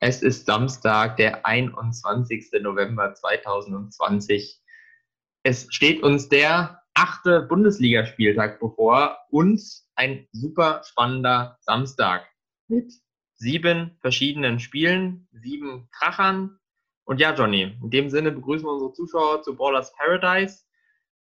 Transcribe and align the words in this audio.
Es 0.00 0.22
ist 0.22 0.44
Samstag, 0.44 1.16
der 1.16 1.46
21. 1.46 2.50
November 2.60 3.14
2020. 3.14 4.60
Es 5.42 5.66
steht 5.70 6.02
uns 6.02 6.28
der 6.28 6.82
achte 6.92 7.40
Bundesligaspieltag 7.42 8.60
bevor 8.60 9.16
und 9.30 9.62
ein 9.94 10.28
super 10.32 10.82
spannender 10.84 11.56
Samstag 11.60 12.28
mit 12.68 12.92
sieben 13.36 13.96
verschiedenen 14.02 14.60
Spielen, 14.60 15.28
sieben 15.32 15.88
Krachern. 15.92 16.58
Und 17.04 17.18
ja, 17.18 17.34
Johnny, 17.34 17.74
in 17.82 17.90
dem 17.90 18.10
Sinne 18.10 18.32
begrüßen 18.32 18.66
wir 18.66 18.72
unsere 18.72 18.92
Zuschauer 18.92 19.42
zu 19.42 19.56
Ballers 19.56 19.94
Paradise. 19.94 20.64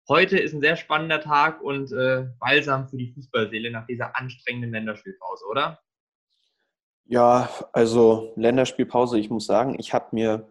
Heute 0.10 0.38
ist 0.38 0.54
ein 0.54 0.62
sehr 0.62 0.76
spannender 0.76 1.22
Tag 1.22 1.62
und 1.62 1.92
äh, 1.94 2.28
balsam 2.40 2.90
für 2.90 2.98
die 2.98 3.14
Fußballseele 3.14 3.72
nach 3.72 3.86
dieser 3.88 4.18
anstrengenden 4.18 4.72
Länderspielpause, 4.72 5.46
oder? 5.50 5.82
Ja, 7.10 7.50
also 7.72 8.34
Länderspielpause, 8.36 9.18
ich 9.18 9.30
muss 9.30 9.46
sagen, 9.46 9.78
ich 9.80 9.94
habe 9.94 10.08
mir 10.12 10.48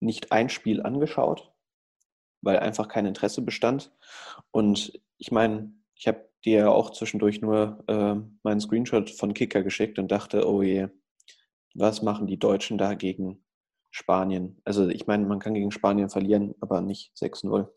nicht 0.00 0.32
ein 0.32 0.48
Spiel 0.48 0.82
angeschaut, 0.82 1.52
weil 2.40 2.58
einfach 2.58 2.88
kein 2.88 3.04
Interesse 3.04 3.42
bestand. 3.42 3.92
Und 4.50 4.98
ich 5.18 5.30
meine, 5.32 5.72
ich 5.94 6.08
habe 6.08 6.30
dir 6.46 6.58
ja 6.60 6.68
auch 6.70 6.90
zwischendurch 6.90 7.42
nur 7.42 7.84
äh, 7.88 8.14
meinen 8.42 8.60
Screenshot 8.60 9.10
von 9.10 9.34
Kicker 9.34 9.62
geschickt 9.62 9.98
und 9.98 10.10
dachte, 10.10 10.48
oh 10.48 10.62
je, 10.62 10.88
was 11.74 12.00
machen 12.00 12.26
die 12.26 12.38
Deutschen 12.38 12.78
da 12.78 12.94
gegen 12.94 13.44
Spanien? 13.90 14.62
Also 14.64 14.88
ich 14.88 15.06
meine, 15.06 15.26
man 15.26 15.40
kann 15.40 15.52
gegen 15.52 15.72
Spanien 15.72 16.08
verlieren, 16.08 16.54
aber 16.60 16.80
nicht 16.80 17.12
6-0. 17.16 17.68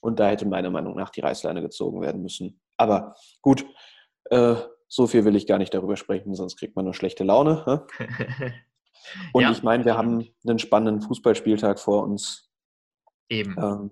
Und 0.00 0.20
da 0.20 0.28
hätte 0.28 0.46
meiner 0.46 0.70
Meinung 0.70 0.94
nach 0.94 1.10
die 1.10 1.20
Reißleine 1.20 1.62
gezogen 1.62 2.00
werden 2.00 2.22
müssen. 2.22 2.60
Aber 2.76 3.16
gut, 3.40 3.66
äh, 4.30 4.54
so 4.92 5.06
viel 5.06 5.24
will 5.24 5.36
ich 5.36 5.46
gar 5.46 5.56
nicht 5.56 5.72
darüber 5.72 5.96
sprechen, 5.96 6.34
sonst 6.34 6.58
kriegt 6.58 6.76
man 6.76 6.84
nur 6.84 6.92
schlechte 6.92 7.24
Laune. 7.24 7.86
Und 9.32 9.42
ja, 9.42 9.50
ich 9.50 9.62
meine, 9.62 9.86
wir 9.86 9.96
haben 9.96 10.28
einen 10.46 10.58
spannenden 10.58 11.00
Fußballspieltag 11.00 11.80
vor 11.80 12.02
uns. 12.04 12.50
Eben. 13.30 13.56
Ähm, 13.58 13.90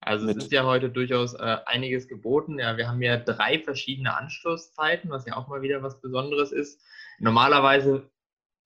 also 0.00 0.26
es 0.28 0.38
ist 0.38 0.52
ja 0.52 0.64
heute 0.64 0.88
durchaus 0.88 1.34
äh, 1.34 1.58
einiges 1.66 2.08
geboten. 2.08 2.58
Ja, 2.58 2.78
wir 2.78 2.88
haben 2.88 3.02
ja 3.02 3.18
drei 3.18 3.58
verschiedene 3.58 4.16
Anschlusszeiten, 4.16 5.10
was 5.10 5.26
ja 5.26 5.36
auch 5.36 5.46
mal 5.48 5.60
wieder 5.60 5.82
was 5.82 6.00
Besonderes 6.00 6.52
ist. 6.52 6.80
Normalerweise 7.18 8.10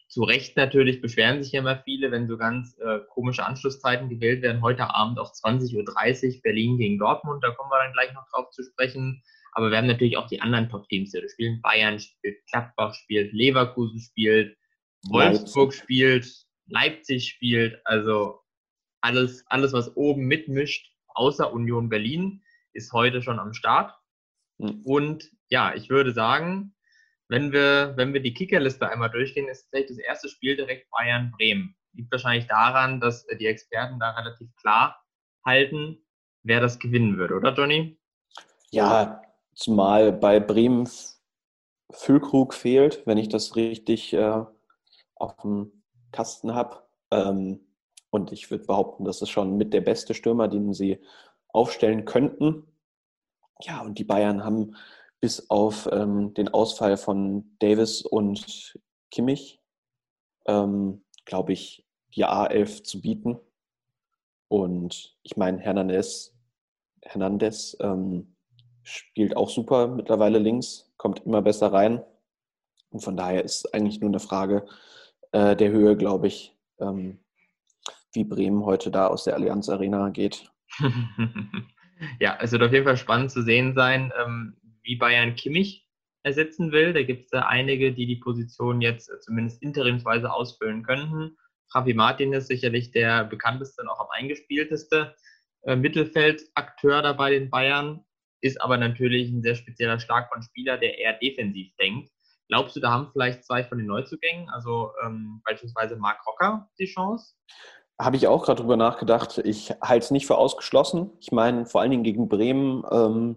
zu 0.07 0.23
Recht 0.23 0.57
natürlich 0.57 1.01
beschweren 1.01 1.43
sich 1.43 1.51
ja 1.53 1.61
immer 1.61 1.83
viele, 1.83 2.13
wenn 2.13 2.29
so 2.29 2.39
ganz 2.39 2.79
äh, 2.79 3.01
komische 3.09 3.45
Anschlusszeiten 3.45 4.09
gewählt 4.09 4.43
werden. 4.43 4.63
Heute 4.63 4.95
Abend 4.95 5.19
auch 5.19 5.33
20.30 5.33 6.37
Uhr 6.37 6.43
Berlin 6.43 6.79
gegen 6.79 7.01
Dortmund, 7.01 7.43
da 7.43 7.51
kommen 7.51 7.71
wir 7.71 7.83
dann 7.83 7.95
gleich 7.95 8.13
noch 8.13 8.29
drauf 8.31 8.51
zu 8.51 8.63
sprechen. 8.63 9.25
Aber 9.53 9.71
wir 9.71 9.79
haben 9.79 9.87
natürlich 9.87 10.17
auch 10.17 10.29
die 10.29 10.41
anderen 10.41 10.69
Top-Teams 10.69 11.11
hier. 11.13 11.23
Da 11.23 11.29
spielen 11.29 11.61
Bayern, 11.63 12.01
spielt 12.01 12.45
Gladbach, 12.47 12.95
spielt 12.95 13.33
Leverkusen, 13.33 14.01
spielt 14.01 14.57
Wolfsburg, 15.09 15.71
Leipzig. 15.71 15.83
spielt 15.83 16.47
Leipzig, 16.67 17.29
spielt. 17.29 17.81
Also 17.85 18.41
alles, 19.03 19.45
alles, 19.49 19.73
was 19.73 19.95
oben 19.97 20.27
mitmischt, 20.27 20.91
außer 21.09 21.53
Union 21.53 21.89
Berlin, 21.89 22.43
ist 22.73 22.93
heute 22.93 23.23
schon 23.23 23.39
am 23.39 23.53
Start. 23.53 23.95
Mhm. 24.59 24.83
Und 24.85 25.31
ja, 25.49 25.75
ich 25.75 25.91
würde 25.91 26.13
sagen, 26.13 26.75
wenn 27.29 27.53
wir, 27.53 27.95
wenn 27.97 28.13
wir 28.13 28.21
die 28.21 28.35
Kickerliste 28.35 28.89
einmal 28.89 29.11
durchgehen, 29.11 29.49
ist 29.49 29.69
vielleicht 29.69 29.91
das 29.91 29.99
erste 29.99 30.29
Spiel 30.29 30.57
direkt 30.57 30.91
Bayern-Bremen. 30.91 31.75
Liegt 31.95 32.13
wahrscheinlich 32.13 32.47
daran, 32.47 33.01
dass 33.01 33.27
die 33.27 33.47
Experten 33.47 33.99
da 33.99 34.11
relativ 34.11 34.49
klar 34.57 35.03
halten, 35.45 35.99
wer 36.43 36.61
das 36.61 36.79
gewinnen 36.79 37.19
wird, 37.19 37.33
oder 37.33 37.53
Johnny? 37.55 37.99
Ja, 38.71 39.22
Zumal 39.55 40.13
bei 40.13 40.41
Bremen 40.41 40.89
Füllkrug 41.91 42.55
fehlt, 42.55 43.07
wenn 43.07 43.19
ich 43.19 43.29
das 43.29 43.55
richtig 43.57 44.13
äh, 44.15 44.45
auf 45.15 45.37
dem 45.43 45.83
Kasten 46.11 46.55
habe. 46.55 46.83
Ähm, 47.11 47.61
und 48.11 48.33
ich 48.33 48.51
würde 48.51 48.65
behaupten, 48.65 49.05
das 49.05 49.23
ist 49.23 49.31
schon 49.31 49.57
mit 49.57 49.73
der 49.73 49.81
beste 49.81 50.15
Stürmer, 50.15 50.49
den 50.49 50.73
sie 50.73 50.99
aufstellen 51.49 52.05
könnten. 52.05 52.67
Ja, 53.61 53.83
und 53.83 53.99
die 53.99 54.05
Bayern 54.05 54.45
haben 54.45 54.77
bis 55.21 55.51
auf 55.51 55.89
ähm, 55.93 56.35
den 56.35 56.49
Ausfall 56.49 56.97
von 56.97 57.57
Davis 57.61 58.03
und 58.03 58.79
Kimmich, 59.11 59.61
ähm, 60.47 61.05
glaube 61.25 61.53
ich, 61.53 61.87
die 62.17 62.27
A11 62.27 62.83
zu 62.83 63.01
bieten. 63.01 63.39
Und 64.49 65.17
ich 65.23 65.37
meine, 65.37 65.59
Hernandez, 65.61 66.35
Hernandez 67.03 67.77
ähm, 67.81 68.32
spielt 68.83 69.37
auch 69.37 69.51
super 69.51 69.89
mittlerweile 69.89 70.39
links, 70.39 70.93
kommt 70.97 71.25
immer 71.25 71.43
besser 71.43 71.73
rein. 71.73 72.03
Und 72.91 73.01
von 73.01 73.17
daher 73.17 73.45
ist 73.45 73.73
eigentlich 73.75 74.01
nur 74.01 74.11
eine 74.11 74.21
Frage 74.21 74.67
äh, 75.33 75.57
der 75.57 75.71
Höhe, 75.71 75.97
glaube 75.97 76.27
ich, 76.27 76.57
ähm, 76.79 77.19
wie 78.13 78.25
Bremen 78.25 78.65
heute 78.65 78.91
da 78.91 79.07
aus 79.07 79.25
der 79.25 79.35
Allianz 79.35 79.69
Arena 79.69 80.11
geht. 80.11 80.51
ja, 82.21 82.39
es 82.41 82.53
wird 82.53 82.63
auf 82.63 82.73
jeden 82.73 82.85
Fall 82.85 82.97
spannend 82.97 83.31
zu 83.31 83.43
sehen 83.43 83.75
sein, 83.75 84.13
ähm, 84.23 84.57
wie 84.83 84.97
Bayern 84.97 85.35
Kimmich 85.35 85.89
ersetzen 86.23 86.73
will. 86.73 86.93
Da 86.93 87.03
gibt 87.03 87.25
es 87.25 87.31
ja 87.33 87.47
einige, 87.47 87.93
die 87.93 88.07
die 88.07 88.17
Position 88.17 88.81
jetzt 88.81 89.11
zumindest 89.23 89.63
interimsweise 89.63 90.33
ausfüllen 90.33 90.83
könnten. 90.83 91.37
Javi 91.75 91.95
Martin 91.95 92.33
ist 92.33 92.49
sicherlich 92.49 92.91
der 92.91 93.25
bekannteste 93.25 93.83
und 93.83 93.89
auch 93.89 94.01
am 94.01 94.09
eingespielteste 94.11 95.15
äh, 95.63 95.77
Mittelfeldakteur 95.77 97.03
da 97.03 97.13
bei 97.15 97.31
den 97.31 97.51
Bayern 97.51 98.05
ist 98.43 98.61
aber 98.61 98.77
natürlich 98.77 99.31
ein 99.31 99.43
sehr 99.43 99.55
spezieller 99.55 99.99
Schlag 99.99 100.29
von 100.33 100.43
Spieler, 100.43 100.77
der 100.77 100.99
eher 100.99 101.15
defensiv 101.15 101.75
denkt. 101.77 102.11
Glaubst 102.49 102.77
du, 102.77 102.81
da 102.81 102.91
haben 102.91 103.09
vielleicht 103.13 103.45
zwei 103.45 103.65
von 103.65 103.79
den 103.79 103.87
Neuzugängen, 103.87 104.51
also 104.51 104.91
ähm, 105.05 105.41
beispielsweise 105.45 105.97
Mark 105.97 106.27
Rocker, 106.27 106.69
die 106.79 106.87
Chance? 106.87 107.35
Habe 107.99 108.17
ich 108.17 108.27
auch 108.27 108.45
gerade 108.45 108.61
drüber 108.61 108.77
nachgedacht. 108.77 109.39
Ich 109.39 109.71
halte 109.81 110.05
es 110.05 110.11
nicht 110.11 110.27
für 110.27 110.37
ausgeschlossen. 110.37 111.11
Ich 111.21 111.31
meine, 111.31 111.67
vor 111.67 111.81
allen 111.81 111.93
Dingen 111.93 112.03
gegen 112.03 112.29
Bremen, 112.29 112.85
ähm, 112.91 113.37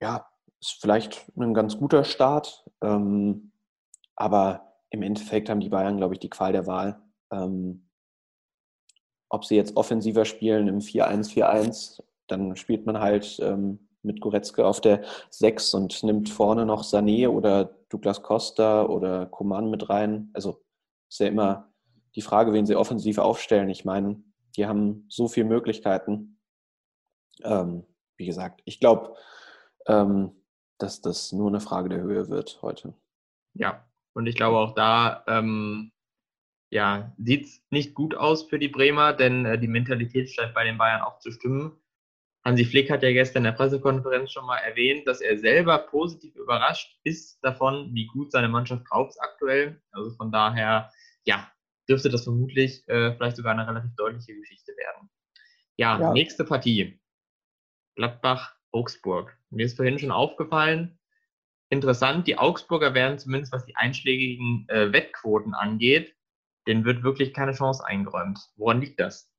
ja, 0.00 0.28
ist 0.60 0.78
vielleicht 0.80 1.26
ein 1.36 1.54
ganz 1.54 1.78
guter 1.78 2.04
Start. 2.04 2.64
Ähm, 2.82 3.52
aber 4.14 4.74
im 4.90 5.02
Endeffekt 5.02 5.48
haben 5.48 5.60
die 5.60 5.68
Bayern, 5.68 5.96
glaube 5.96 6.14
ich, 6.14 6.20
die 6.20 6.30
Qual 6.30 6.52
der 6.52 6.66
Wahl. 6.66 7.02
Ähm, 7.32 7.88
ob 9.28 9.44
sie 9.44 9.56
jetzt 9.56 9.76
offensiver 9.76 10.24
spielen 10.24 10.68
im 10.68 10.78
4-1-4-1 10.78 12.02
dann 12.28 12.56
spielt 12.56 12.86
man 12.86 13.00
halt 13.00 13.38
ähm, 13.40 13.88
mit 14.02 14.20
Goretzke 14.20 14.66
auf 14.66 14.80
der 14.80 15.02
6 15.30 15.74
und 15.74 16.02
nimmt 16.02 16.28
vorne 16.28 16.64
noch 16.64 16.84
Sané 16.84 17.28
oder 17.28 17.76
Douglas 17.88 18.22
Costa 18.22 18.84
oder 18.84 19.26
Coman 19.26 19.70
mit 19.70 19.88
rein. 19.90 20.30
Also 20.32 20.62
ist 21.08 21.20
ja 21.20 21.26
immer 21.26 21.72
die 22.14 22.22
Frage, 22.22 22.52
wen 22.52 22.66
sie 22.66 22.76
offensiv 22.76 23.18
aufstellen. 23.18 23.68
Ich 23.68 23.84
meine, 23.84 24.22
die 24.56 24.66
haben 24.66 25.04
so 25.08 25.28
viele 25.28 25.46
Möglichkeiten. 25.46 26.40
Ähm, 27.42 27.84
wie 28.16 28.26
gesagt, 28.26 28.62
ich 28.64 28.80
glaube, 28.80 29.14
ähm, 29.86 30.32
dass 30.78 31.00
das 31.00 31.32
nur 31.32 31.48
eine 31.48 31.60
Frage 31.60 31.88
der 31.88 32.00
Höhe 32.00 32.28
wird 32.28 32.60
heute. 32.62 32.94
Ja, 33.54 33.84
und 34.14 34.26
ich 34.26 34.36
glaube 34.36 34.58
auch 34.58 34.74
da, 34.74 35.24
ähm, 35.26 35.92
ja, 36.70 37.14
sieht 37.18 37.44
es 37.44 37.62
nicht 37.70 37.94
gut 37.94 38.14
aus 38.14 38.44
für 38.44 38.58
die 38.58 38.68
Bremer, 38.68 39.12
denn 39.12 39.44
äh, 39.44 39.58
die 39.58 39.68
Mentalität 39.68 40.30
scheint 40.30 40.54
bei 40.54 40.64
den 40.64 40.78
Bayern 40.78 41.02
auch 41.02 41.18
zu 41.18 41.30
stimmen. 41.30 41.78
Hansi 42.46 42.64
Flick 42.64 42.92
hat 42.92 43.02
ja 43.02 43.10
gestern 43.10 43.40
in 43.40 43.50
der 43.50 43.58
Pressekonferenz 43.58 44.30
schon 44.30 44.46
mal 44.46 44.58
erwähnt, 44.58 45.04
dass 45.08 45.20
er 45.20 45.36
selber 45.36 45.78
positiv 45.78 46.36
überrascht 46.36 46.96
ist 47.02 47.42
davon, 47.42 47.92
wie 47.92 48.06
gut 48.06 48.30
seine 48.30 48.48
Mannschaft 48.48 48.84
drauf 48.88 49.08
ist 49.08 49.18
aktuell. 49.18 49.82
Also 49.90 50.12
von 50.12 50.30
daher, 50.30 50.92
ja, 51.24 51.50
dürfte 51.88 52.08
das 52.08 52.22
vermutlich 52.22 52.86
äh, 52.86 53.16
vielleicht 53.16 53.36
sogar 53.36 53.50
eine 53.50 53.66
relativ 53.66 53.90
deutliche 53.96 54.32
Geschichte 54.36 54.70
werden. 54.76 55.10
Ja, 55.76 56.00
ja. 56.00 56.12
nächste 56.12 56.44
Partie. 56.44 57.00
Gladbach-Augsburg. 57.96 59.36
Mir 59.50 59.66
ist 59.66 59.74
vorhin 59.74 59.98
schon 59.98 60.12
aufgefallen, 60.12 61.00
interessant, 61.68 62.28
die 62.28 62.38
Augsburger 62.38 62.94
werden 62.94 63.18
zumindest, 63.18 63.52
was 63.52 63.66
die 63.66 63.74
einschlägigen 63.74 64.66
äh, 64.68 64.92
Wettquoten 64.92 65.52
angeht, 65.52 66.14
denen 66.68 66.84
wird 66.84 67.02
wirklich 67.02 67.34
keine 67.34 67.54
Chance 67.54 67.84
eingeräumt. 67.84 68.38
Woran 68.54 68.80
liegt 68.80 69.00
das? 69.00 69.35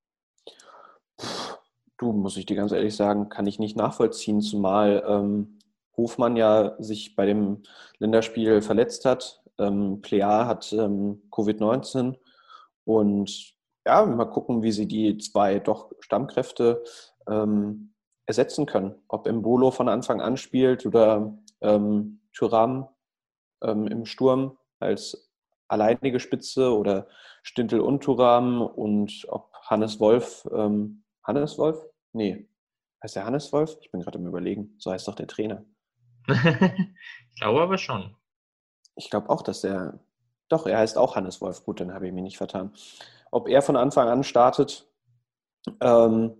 Du, 1.97 2.11
muss 2.11 2.37
ich 2.37 2.45
dir 2.45 2.55
ganz 2.55 2.71
ehrlich 2.71 2.95
sagen, 2.95 3.29
kann 3.29 3.47
ich 3.47 3.57
nicht 3.57 3.75
nachvollziehen, 3.75 4.41
zumal 4.41 5.03
ähm, 5.07 5.57
Hofmann 5.95 6.35
ja 6.35 6.75
sich 6.77 7.15
bei 7.15 7.25
dem 7.25 7.63
Länderspiel 7.97 8.61
verletzt 8.61 9.03
hat. 9.03 9.41
Ähm, 9.57 10.01
Plea 10.03 10.45
hat 10.45 10.71
ähm, 10.73 11.23
Covid-19 11.31 12.15
und 12.85 13.55
ja, 13.85 14.05
mal 14.05 14.25
gucken, 14.25 14.61
wie 14.61 14.71
sie 14.71 14.87
die 14.87 15.17
zwei 15.17 15.57
doch 15.59 15.91
Stammkräfte 15.99 16.83
ähm, 17.27 17.93
ersetzen 18.27 18.67
können. 18.67 18.95
Ob 19.07 19.25
Embolo 19.25 19.71
von 19.71 19.89
Anfang 19.89 20.21
an 20.21 20.37
spielt 20.37 20.85
oder 20.85 21.35
ähm, 21.61 22.21
Thuram 22.31 22.89
ähm, 23.63 23.87
im 23.87 24.05
Sturm 24.05 24.57
als 24.79 25.31
alleinige 25.67 26.19
Spitze 26.19 26.77
oder 26.77 27.07
Stintel 27.41 27.79
und 27.79 28.03
Thuram 28.03 28.61
und 28.61 29.25
ob 29.29 29.51
Hannes 29.63 29.99
Wolf 29.99 30.47
ähm, 30.53 31.03
Hannes 31.27 31.57
Wolf? 31.57 31.77
Nee. 32.13 32.47
Heißt 33.03 33.15
der 33.15 33.25
Hannes 33.25 33.51
Wolf? 33.51 33.77
Ich 33.81 33.91
bin 33.91 34.01
gerade 34.01 34.17
im 34.17 34.25
Überlegen. 34.25 34.75
So 34.79 34.91
heißt 34.91 35.07
doch 35.07 35.15
der 35.15 35.27
Trainer. 35.27 35.63
ich 36.27 37.39
glaube 37.39 37.61
aber 37.61 37.77
schon. 37.77 38.15
Ich 38.95 39.09
glaube 39.09 39.29
auch, 39.29 39.41
dass 39.41 39.61
der 39.61 39.99
Doch, 40.49 40.65
er 40.65 40.79
heißt 40.79 40.97
auch 40.97 41.15
Hannes 41.15 41.41
Wolf. 41.41 41.63
Gut, 41.63 41.81
dann 41.81 41.93
habe 41.93 42.07
ich 42.07 42.13
mich 42.13 42.23
nicht 42.23 42.37
vertan. 42.37 42.73
Ob 43.29 43.49
er 43.49 43.61
von 43.61 43.75
Anfang 43.75 44.07
an 44.07 44.23
startet, 44.23 44.89
ähm, 45.81 46.35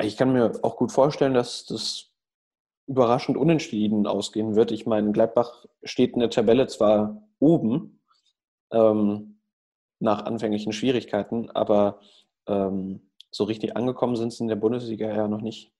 ich 0.00 0.16
kann 0.16 0.32
mir 0.32 0.52
auch 0.62 0.76
gut 0.76 0.90
vorstellen, 0.90 1.34
dass 1.34 1.66
das 1.66 2.10
überraschend 2.86 3.36
unentschieden 3.36 4.06
ausgehen 4.06 4.56
wird. 4.56 4.70
Ich 4.70 4.86
meine, 4.86 5.12
Gladbach 5.12 5.66
steht 5.82 6.14
in 6.14 6.20
der 6.20 6.30
Tabelle 6.30 6.66
zwar 6.66 7.22
oben 7.38 8.00
ähm, 8.72 9.40
nach 10.00 10.24
anfänglichen 10.24 10.72
Schwierigkeiten, 10.72 11.50
aber 11.50 12.00
ähm, 12.46 13.07
so 13.30 13.44
richtig 13.44 13.76
angekommen 13.76 14.16
sind 14.16 14.32
sie 14.32 14.44
in 14.44 14.48
der 14.48 14.56
Bundesliga 14.56 15.08
ja 15.14 15.28
noch 15.28 15.40
nicht. 15.40 15.72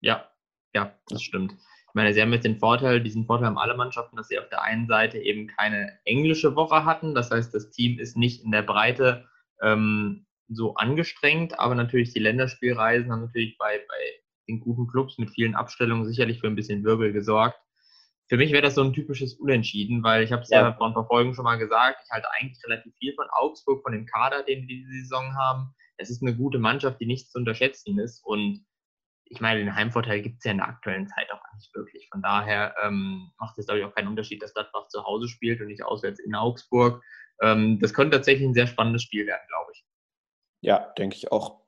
Ja, 0.00 0.30
ja, 0.74 0.94
das 1.08 1.22
stimmt. 1.22 1.52
Ich 1.52 1.94
meine, 1.94 2.14
sie 2.14 2.22
haben 2.22 2.32
jetzt 2.32 2.44
den 2.44 2.58
Vorteil, 2.58 3.02
diesen 3.02 3.26
Vorteil 3.26 3.48
haben 3.48 3.58
alle 3.58 3.76
Mannschaften, 3.76 4.16
dass 4.16 4.28
sie 4.28 4.38
auf 4.38 4.48
der 4.48 4.62
einen 4.62 4.86
Seite 4.86 5.18
eben 5.18 5.48
keine 5.48 5.98
englische 6.04 6.54
Woche 6.54 6.84
hatten. 6.84 7.14
Das 7.14 7.30
heißt, 7.30 7.52
das 7.52 7.70
Team 7.70 7.98
ist 7.98 8.16
nicht 8.16 8.44
in 8.44 8.52
der 8.52 8.62
Breite 8.62 9.28
ähm, 9.60 10.26
so 10.48 10.74
angestrengt, 10.74 11.58
aber 11.58 11.74
natürlich 11.74 12.12
die 12.12 12.20
Länderspielreisen 12.20 13.10
haben 13.10 13.22
natürlich 13.22 13.58
bei, 13.58 13.78
bei 13.88 14.20
den 14.48 14.60
guten 14.60 14.86
Clubs 14.86 15.18
mit 15.18 15.30
vielen 15.30 15.54
Abstellungen 15.54 16.06
sicherlich 16.06 16.40
für 16.40 16.46
ein 16.46 16.54
bisschen 16.54 16.84
Wirbel 16.84 17.12
gesorgt. 17.12 17.58
Für 18.28 18.36
mich 18.36 18.52
wäre 18.52 18.62
das 18.62 18.76
so 18.76 18.82
ein 18.82 18.92
typisches 18.92 19.34
Unentschieden, 19.34 20.04
weil 20.04 20.22
ich 20.22 20.30
habe 20.30 20.42
es 20.42 20.50
ja. 20.50 20.62
ja 20.62 20.72
vor 20.72 20.86
ein 20.86 20.94
paar 20.94 21.06
Folgen 21.06 21.34
schon 21.34 21.44
mal 21.44 21.56
gesagt, 21.56 22.02
ich 22.04 22.10
halte 22.12 22.28
eigentlich 22.38 22.62
relativ 22.64 22.94
viel 22.96 23.12
von 23.14 23.26
Augsburg, 23.30 23.82
von 23.82 23.92
dem 23.92 24.06
Kader, 24.06 24.44
den 24.44 24.60
wir 24.60 24.68
diese 24.68 24.90
Saison 24.92 25.34
haben. 25.36 25.74
Es 26.00 26.10
ist 26.10 26.22
eine 26.22 26.34
gute 26.34 26.58
Mannschaft, 26.58 27.00
die 27.00 27.06
nicht 27.06 27.30
zu 27.30 27.38
unterschätzen 27.38 27.98
ist 27.98 28.24
und 28.24 28.64
ich 29.30 29.40
meine, 29.40 29.60
den 29.60 29.74
Heimvorteil 29.76 30.22
gibt 30.22 30.38
es 30.38 30.44
ja 30.44 30.50
in 30.50 30.56
der 30.56 30.68
aktuellen 30.68 31.06
Zeit 31.06 31.30
auch 31.32 31.40
nicht 31.54 31.72
wirklich. 31.74 32.08
Von 32.10 32.20
daher 32.20 32.74
ähm, 32.82 33.30
macht 33.38 33.56
es, 33.58 33.66
glaube 33.66 33.78
ich, 33.78 33.84
auch 33.86 33.94
keinen 33.94 34.08
Unterschied, 34.08 34.42
dass 34.42 34.54
Gladbach 34.54 34.88
zu 34.88 35.04
Hause 35.04 35.28
spielt 35.28 35.60
und 35.60 35.68
nicht 35.68 35.84
auswärts 35.84 36.18
in 36.18 36.34
Augsburg. 36.34 37.00
Ähm, 37.40 37.78
das 37.78 37.94
könnte 37.94 38.16
tatsächlich 38.16 38.48
ein 38.48 38.54
sehr 38.54 38.66
spannendes 38.66 39.04
Spiel 39.04 39.26
werden, 39.26 39.46
glaube 39.48 39.70
ich. 39.72 39.84
Ja, 40.62 40.92
denke 40.98 41.16
ich 41.16 41.30
auch. 41.30 41.60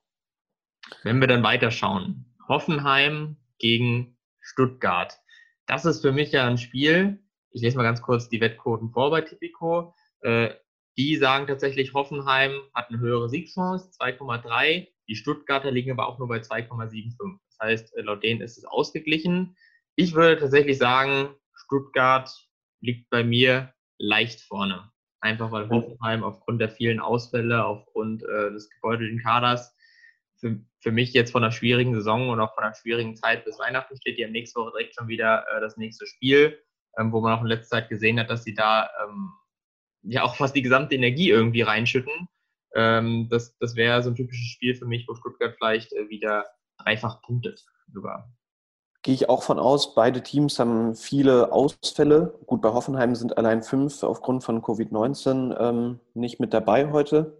Wenn 1.04 1.20
wir 1.20 1.28
dann 1.28 1.44
weiterschauen. 1.44 2.34
Hoffenheim 2.48 3.36
gegen 3.58 4.18
Stuttgart. 4.40 5.16
Das 5.66 5.84
ist 5.84 6.02
für 6.02 6.12
mich 6.12 6.32
ja 6.32 6.46
ein 6.48 6.58
Spiel. 6.58 7.22
Ich 7.50 7.62
lese 7.62 7.76
mal 7.76 7.84
ganz 7.84 8.02
kurz 8.02 8.28
die 8.28 8.40
Wettquoten 8.40 8.90
vor 8.90 9.10
bei 9.10 9.20
Tipico. 9.20 9.94
Äh, 10.22 10.54
die 10.96 11.16
sagen 11.16 11.46
tatsächlich, 11.46 11.94
Hoffenheim 11.94 12.52
hat 12.74 12.88
eine 12.90 12.98
höhere 12.98 13.28
Siegchance, 13.28 13.90
2,3. 13.98 14.88
Die 15.08 15.16
Stuttgarter 15.16 15.70
liegen 15.70 15.90
aber 15.90 16.06
auch 16.06 16.18
nur 16.18 16.28
bei 16.28 16.38
2,75 16.38 17.38
heißt, 17.62 17.96
äh, 17.96 18.02
laut 18.02 18.22
denen 18.22 18.40
ist 18.40 18.58
es 18.58 18.64
ausgeglichen. 18.64 19.56
Ich 19.96 20.14
würde 20.14 20.40
tatsächlich 20.40 20.78
sagen, 20.78 21.34
Stuttgart 21.54 22.30
liegt 22.80 23.08
bei 23.10 23.22
mir 23.24 23.72
leicht 23.98 24.40
vorne. 24.40 24.90
Einfach 25.20 25.52
weil 25.52 25.68
Hoffenheim 25.68 26.24
aufgrund 26.24 26.60
der 26.60 26.70
vielen 26.70 26.98
Ausfälle, 26.98 27.64
aufgrund 27.64 28.24
äh, 28.24 28.50
des 28.50 28.68
gebeutelten 28.68 29.20
Kaders, 29.20 29.74
für, 30.36 30.60
für 30.80 30.90
mich 30.90 31.12
jetzt 31.12 31.30
von 31.30 31.44
einer 31.44 31.52
schwierigen 31.52 31.94
Saison 31.94 32.30
und 32.30 32.40
auch 32.40 32.54
von 32.54 32.64
einer 32.64 32.74
schwierigen 32.74 33.14
Zeit 33.14 33.44
bis 33.44 33.60
Weihnachten 33.60 33.96
steht, 33.96 34.18
die 34.18 34.24
am 34.24 34.32
nächsten 34.32 34.60
Woche 34.60 34.72
direkt 34.72 34.96
schon 34.96 35.06
wieder 35.06 35.46
äh, 35.48 35.60
das 35.60 35.76
nächste 35.76 36.06
Spiel, 36.06 36.58
ähm, 36.98 37.12
wo 37.12 37.20
man 37.20 37.38
auch 37.38 37.42
in 37.42 37.46
letzter 37.46 37.76
Zeit 37.76 37.88
gesehen 37.88 38.18
hat, 38.18 38.28
dass 38.28 38.42
sie 38.42 38.54
da 38.54 38.90
ähm, 39.04 39.32
ja 40.02 40.22
auch 40.24 40.36
fast 40.36 40.54
die 40.56 40.62
gesamte 40.62 40.94
Energie 40.94 41.30
irgendwie 41.30 41.62
reinschütten. 41.62 42.28
Ähm, 42.74 43.28
das 43.30 43.56
das 43.58 43.76
wäre 43.76 44.02
so 44.02 44.10
ein 44.10 44.14
typisches 44.14 44.46
Spiel 44.46 44.74
für 44.74 44.86
mich, 44.86 45.06
wo 45.08 45.14
Stuttgart 45.14 45.54
vielleicht 45.56 45.92
äh, 45.92 46.08
wieder 46.08 46.46
dreifach 46.78 47.22
punktet 47.22 47.64
sogar. 47.92 48.32
Gehe 49.02 49.14
ich 49.14 49.28
auch 49.28 49.42
von 49.42 49.58
aus. 49.58 49.94
Beide 49.94 50.22
Teams 50.22 50.58
haben 50.58 50.94
viele 50.94 51.52
Ausfälle. 51.52 52.38
Gut, 52.46 52.62
bei 52.62 52.72
Hoffenheim 52.72 53.16
sind 53.16 53.36
allein 53.36 53.62
fünf 53.62 54.02
aufgrund 54.04 54.44
von 54.44 54.62
Covid-19 54.62 55.58
ähm, 55.58 56.00
nicht 56.14 56.38
mit 56.38 56.54
dabei 56.54 56.92
heute. 56.92 57.36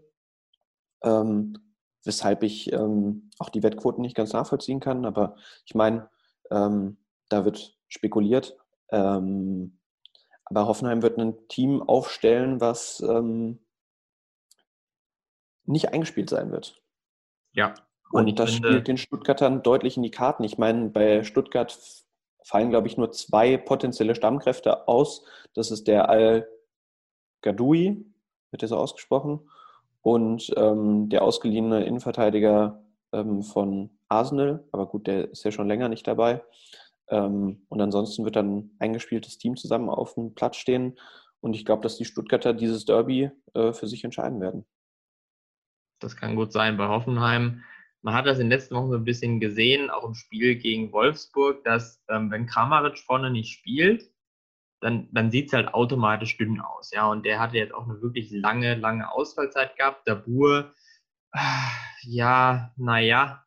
Ähm, 1.05 1.57
weshalb 2.05 2.43
ich 2.43 2.73
ähm, 2.73 3.31
auch 3.39 3.49
die 3.49 3.63
Wettquoten 3.63 4.03
nicht 4.03 4.17
ganz 4.17 4.33
nachvollziehen 4.33 4.81
kann. 4.81 5.05
Aber 5.05 5.37
ich 5.65 5.77
meine, 5.77 6.11
ähm, 6.51 6.97
da 7.29 7.45
wird 7.45 7.79
spekuliert. 7.89 8.57
Ähm, 8.91 9.79
aber 10.53 10.67
Hoffenheim 10.67 11.03
wird 11.03 11.19
ein 11.19 11.49
Team 11.49 11.83
aufstellen, 11.83 12.61
was 12.61 13.01
ähm, 13.01 13.59
nicht 15.65 15.93
eingespielt 15.93 16.29
sein 16.31 16.53
wird. 16.53 16.83
Ja, 17.53 17.75
und, 18.13 18.29
und 18.29 18.39
das 18.39 18.53
finde, 18.53 18.69
spielt 18.69 18.89
den 18.89 18.99
Stuttgartern 18.99 19.63
deutlich 19.63 19.97
in 19.97 20.03
die 20.03 20.11
Karten. 20.11 20.45
Ich 20.45 20.59
meine, 20.59 20.91
bei 20.91 21.25
Stuttgart 21.25 21.79
fallen, 22.45 22.71
glaube 22.71 22.87
ich, 22.87 22.97
nur 22.97 23.11
zwei 23.13 23.57
potenzielle 23.57 24.15
Stammkräfte 24.15 24.87
aus. 24.87 25.25
Das 25.55 25.71
ist 25.71 25.89
der 25.89 26.11
Al-Gadoui, 26.11 28.05
wird 28.51 28.63
das 28.63 28.71
so 28.71 28.77
ausgesprochen, 28.77 29.49
und 30.03 30.53
ähm, 30.57 31.09
der 31.09 31.23
ausgeliehene 31.23 31.85
Innenverteidiger 31.85 32.83
ähm, 33.13 33.43
von 33.43 33.91
Arsenal. 34.09 34.63
Aber 34.73 34.87
gut, 34.87 35.07
der 35.07 35.31
ist 35.31 35.45
ja 35.45 35.53
schon 35.53 35.69
länger 35.69 35.89
nicht 35.89 36.07
dabei. 36.07 36.43
Ähm, 37.09 37.65
und 37.69 37.81
ansonsten 37.81 38.25
wird 38.25 38.37
dann 38.37 38.57
ein 38.57 38.77
eingespieltes 38.79 39.39
Team 39.39 39.57
zusammen 39.57 39.89
auf 39.89 40.15
dem 40.15 40.35
Platz 40.35 40.57
stehen. 40.57 40.99
Und 41.41 41.55
ich 41.55 41.65
glaube, 41.65 41.83
dass 41.83 41.97
die 41.97 42.05
Stuttgarter 42.05 42.55
dieses 42.55 42.85
Derby 42.85 43.31
äh, 43.55 43.73
für 43.73 43.87
sich 43.87 44.05
entscheiden 44.05 44.41
werden. 44.41 44.65
Das 46.01 46.17
kann 46.17 46.37
gut 46.37 46.53
sein. 46.53 46.77
Bei 46.77 46.89
Hoffenheim 46.89 47.63
man 48.03 48.15
hat 48.15 48.27
das 48.27 48.39
in 48.39 48.47
den 48.47 48.51
letzten 48.51 48.75
Wochen 48.75 48.91
so 48.91 48.97
ein 48.97 49.05
bisschen 49.05 49.41
gesehen, 49.41 49.89
auch 49.89 50.05
im 50.05 50.15
Spiel 50.15 50.57
gegen 50.57 50.93
Wolfsburg, 50.93 51.65
dass 51.65 52.03
ähm, 52.09 52.31
wenn 52.31 52.47
Kramaric 52.47 52.99
vorne 52.99 53.31
nicht 53.31 53.53
spielt, 53.53 54.11
dann, 54.81 55.09
dann 55.13 55.31
sieht 55.31 55.47
es 55.47 55.53
halt 55.53 55.73
automatisch 55.73 56.37
dünn 56.37 56.61
aus. 56.61 56.91
Ja, 56.93 57.07
und 57.07 57.25
der 57.25 57.39
hatte 57.39 57.57
jetzt 57.57 57.73
auch 57.73 57.89
eine 57.89 58.03
wirklich 58.03 58.31
lange, 58.33 58.75
lange 58.75 59.11
Ausfallzeit 59.11 59.77
gehabt. 59.77 60.07
Der 60.09 60.25
äh, 60.27 60.65
ja, 62.03 62.73
naja, 62.77 63.45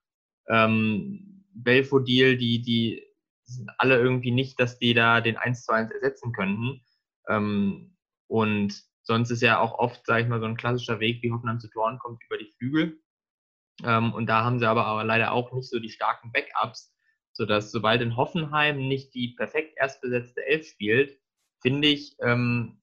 ähm, 0.48 1.44
Belfodil, 1.54 2.38
die, 2.38 2.62
die 2.62 3.05
sind 3.46 3.70
alle 3.78 3.98
irgendwie 3.98 4.32
nicht, 4.32 4.60
dass 4.60 4.80
die 4.80 4.94
da 4.94 5.22
den 5.22 5.38
1 5.38 5.66
zu 5.66 5.72
1 5.72 5.92
ersetzen 5.92 6.32
könnten. 6.34 6.82
Ähm, 7.28 7.96
und 8.28 8.84
sonst 9.04 9.32
ist 9.32 9.42
ja 9.42 9.60
auch 9.60 9.78
oft, 9.78 10.06
sage 10.06 10.24
ich 10.24 10.28
mal, 10.28 10.40
so 10.40 10.46
ein 10.46 10.58
klassischer 10.58 11.00
Weg, 11.00 11.22
wie 11.22 11.32
Hoffenheim 11.32 11.60
zu 11.60 11.70
Toren 11.70 12.00
kommt, 12.00 12.24
über 12.26 12.38
die 12.38 12.52
Flügel. 12.58 13.00
Ähm, 13.84 14.14
und 14.14 14.28
da 14.28 14.44
haben 14.44 14.60
sie 14.60 14.68
aber, 14.68 14.86
aber 14.86 15.04
leider 15.04 15.32
auch 15.32 15.52
nicht 15.54 15.70
so 15.70 15.80
die 15.80 15.90
starken 15.90 16.32
Backups, 16.32 16.94
sodass 17.34 17.72
sobald 17.72 18.02
in 18.02 18.16
Hoffenheim 18.16 18.88
nicht 18.88 19.14
die 19.14 19.36
perfekt 19.36 19.78
erstbesetzte 19.78 20.46
Elf 20.46 20.68
spielt, 20.68 21.20
finde 21.62 21.88
ich, 21.88 22.16
ähm, 22.22 22.82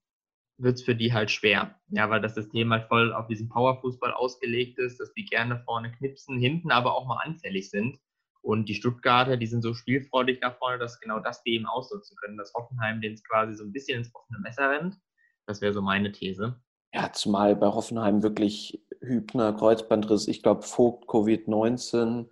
wird 0.57 0.75
es 0.75 0.83
für 0.83 0.95
die 0.95 1.13
halt 1.13 1.31
schwer. 1.31 1.79
Ja, 1.87 2.09
weil 2.09 2.21
das 2.21 2.35
System 2.35 2.71
halt 2.71 2.87
voll 2.87 3.13
auf 3.13 3.27
diesen 3.27 3.49
Powerfußball 3.49 4.13
ausgelegt 4.13 4.77
ist, 4.77 4.99
dass 4.99 5.13
die 5.13 5.25
gerne 5.25 5.59
vorne 5.65 5.91
knipsen, 5.91 6.37
hinten 6.37 6.71
aber 6.71 6.95
auch 6.95 7.07
mal 7.07 7.21
anfällig 7.23 7.69
sind. 7.69 7.97
Und 8.43 8.67
die 8.67 8.75
Stuttgarter, 8.75 9.37
die 9.37 9.47
sind 9.47 9.61
so 9.61 9.73
spielfreudig 9.73 10.41
da 10.41 10.51
vorne, 10.51 10.77
dass 10.77 10.99
genau 10.99 11.19
das 11.19 11.41
die 11.43 11.53
eben 11.53 11.65
ausnutzen 11.65 12.17
können, 12.17 12.37
dass 12.37 12.53
Hoffenheim 12.53 12.99
den 12.99 13.15
quasi 13.23 13.55
so 13.55 13.63
ein 13.63 13.71
bisschen 13.71 13.99
ins 13.99 14.13
offene 14.13 14.39
Messer 14.39 14.69
rennt. 14.69 14.99
Das 15.47 15.61
wäre 15.61 15.73
so 15.73 15.81
meine 15.81 16.11
These. 16.11 16.61
Ja, 16.93 17.11
zumal 17.13 17.55
bei 17.55 17.67
Hoffenheim 17.67 18.21
wirklich 18.21 18.83
Hübner, 18.99 19.53
Kreuzbandriss, 19.53 20.27
ich 20.27 20.43
glaube 20.43 20.63
Vogt, 20.63 21.07
Covid-19. 21.09 22.29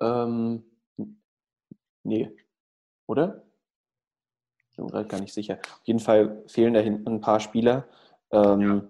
Ähm, 0.00 0.64
nee, 2.02 2.36
oder? 3.06 3.44
Ich 4.70 4.76
bin 4.76 4.88
gerade 4.88 5.06
gar 5.06 5.20
nicht 5.20 5.32
sicher. 5.32 5.60
Auf 5.62 5.86
jeden 5.86 6.00
Fall 6.00 6.42
fehlen 6.48 6.74
da 6.74 6.80
hinten 6.80 7.08
ein 7.08 7.20
paar 7.20 7.38
Spieler. 7.38 7.86
Ähm, 8.32 8.60
ja. 8.60 8.88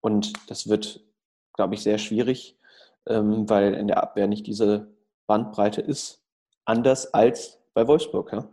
Und 0.00 0.32
das 0.48 0.68
wird, 0.68 1.04
glaube 1.52 1.74
ich, 1.74 1.82
sehr 1.82 1.98
schwierig, 1.98 2.58
ähm, 3.06 3.48
weil 3.48 3.74
in 3.74 3.88
der 3.88 4.02
Abwehr 4.02 4.26
nicht 4.26 4.46
diese 4.46 4.93
Bandbreite 5.26 5.80
ist. 5.80 6.24
Anders 6.64 7.12
als 7.12 7.60
bei 7.74 7.86
Wolfsburg. 7.86 8.32
Ja, 8.32 8.48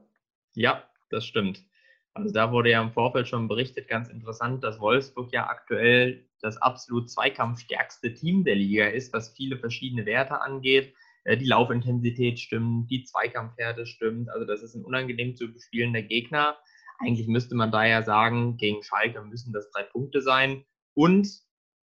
ja 0.54 0.84
das 1.10 1.26
stimmt. 1.26 1.64
Also 2.14 2.34
da 2.34 2.52
wurde 2.52 2.72
ja 2.72 2.82
im 2.82 2.92
Vorfeld 2.92 3.28
schon 3.28 3.48
berichtet, 3.48 3.88
ganz 3.88 4.10
interessant, 4.10 4.64
dass 4.64 4.80
Wolfsburg 4.80 5.32
ja 5.32 5.48
aktuell 5.48 6.28
das 6.42 6.58
absolut 6.58 7.10
zweikampfstärkste 7.10 8.14
Team 8.14 8.44
der 8.44 8.56
Liga 8.56 8.88
ist, 8.88 9.14
was 9.14 9.34
viele 9.34 9.58
verschiedene 9.58 10.06
Werte 10.06 10.42
angeht. 10.42 10.94
Äh, 11.24 11.38
die 11.38 11.46
Laufintensität 11.46 12.40
stimmt, 12.40 12.90
die 12.90 13.04
Zweikampfwerte 13.04 13.86
stimmt. 13.86 14.30
Also 14.30 14.46
das 14.46 14.62
ist 14.62 14.76
ein 14.76 14.84
unangenehm 14.84 15.36
zu 15.36 15.54
bespielender 15.54 16.02
Gegner. 16.02 16.58
Eigentlich 17.00 17.28
müsste 17.28 17.56
man 17.56 17.72
da 17.72 17.86
ja 17.86 18.04
sagen, 18.04 18.58
gegen 18.58 18.84
Schalke 18.84 19.22
müssen 19.24 19.54
das 19.54 19.70
drei 19.72 19.84
Punkte 19.84 20.22
sein. 20.22 20.66
Und 20.94 21.28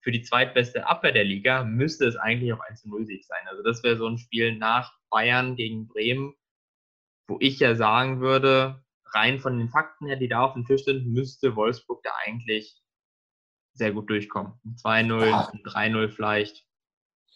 für 0.01 0.11
die 0.11 0.23
zweitbeste 0.23 0.87
Abwehr 0.87 1.13
der 1.13 1.25
Liga 1.25 1.65
müsste 1.65 2.07
es 2.07 2.17
eigentlich 2.17 2.53
auch 2.53 2.61
1 2.61 2.87
0 2.87 3.07
Sieg 3.07 3.25
sein. 3.25 3.47
Also 3.49 3.63
das 3.63 3.83
wäre 3.83 3.97
so 3.97 4.07
ein 4.07 4.19
Spiel 4.19 4.57
nach 4.57 4.93
Bayern 5.11 5.57
gegen 5.57 5.89
Bremen, 5.89 6.35
wo 7.29 7.37
ich 7.41 7.59
ja 7.59 7.75
sagen 7.75 8.21
würde, 8.21 8.83
rein 9.13 9.39
von 9.41 9.59
den 9.59 9.69
Fakten 9.69 10.07
her, 10.07 10.17
die 10.17 10.29
da 10.29 10.45
auf 10.45 10.55
dem 10.55 10.65
Tisch 10.65 10.85
sind, 10.85 11.07
müsste 11.07 11.55
Wolfsburg 11.57 12.03
da 12.03 12.11
eigentlich 12.25 12.81
sehr 13.75 13.93
gut 13.93 14.09
durchkommen. 14.09 14.55
2-0, 14.77 15.65
3-0 15.65 16.09
vielleicht. 16.09 16.67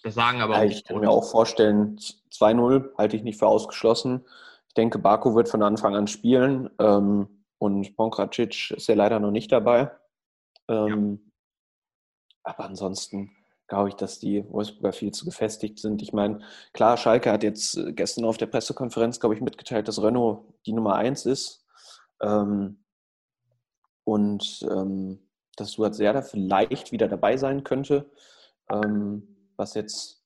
Das 0.02 0.14
sagen 0.14 0.40
aber 0.40 0.56
ja, 0.58 0.64
Ich 0.64 0.84
kann 0.84 1.00
mir 1.00 1.10
auch 1.10 1.30
vorstellen, 1.30 1.96
2-0 1.98 2.96
halte 2.98 3.16
ich 3.16 3.22
nicht 3.22 3.38
für 3.38 3.46
ausgeschlossen. 3.46 4.26
Ich 4.68 4.74
denke, 4.74 4.98
Baku 4.98 5.34
wird 5.34 5.48
von 5.48 5.62
Anfang 5.62 5.94
an 5.94 6.06
spielen 6.06 6.70
ähm, 6.78 7.44
und 7.58 7.96
Ponkracic 7.96 8.72
ist 8.72 8.88
ja 8.88 8.94
leider 8.94 9.20
noch 9.20 9.30
nicht 9.30 9.52
dabei. 9.52 9.90
Ähm, 10.68 11.32
aber 12.44 12.64
ansonsten 12.64 13.30
glaube 13.66 13.88
ich, 13.88 13.94
dass 13.94 14.18
die 14.18 14.44
Wolfsburger 14.50 14.92
viel 14.92 15.12
zu 15.12 15.24
gefestigt 15.24 15.78
sind. 15.78 16.02
Ich 16.02 16.12
meine, 16.12 16.40
klar, 16.72 16.96
Schalke 16.96 17.32
hat 17.32 17.42
jetzt 17.42 17.76
äh, 17.76 17.92
gestern 17.92 18.24
auf 18.24 18.36
der 18.36 18.46
Pressekonferenz, 18.46 19.18
glaube 19.18 19.34
ich, 19.34 19.40
mitgeteilt, 19.40 19.88
dass 19.88 20.02
Renault 20.02 20.44
die 20.66 20.72
Nummer 20.72 20.96
eins 20.96 21.26
ist. 21.26 21.64
Ähm, 22.20 22.84
und 24.04 24.66
ähm, 24.70 25.26
dass 25.56 25.72
Suat 25.72 25.94
Serda 25.94 26.22
vielleicht 26.22 26.92
wieder 26.92 27.08
dabei 27.08 27.36
sein 27.36 27.64
könnte, 27.64 28.10
ähm, 28.70 29.50
was 29.56 29.74
jetzt 29.74 30.22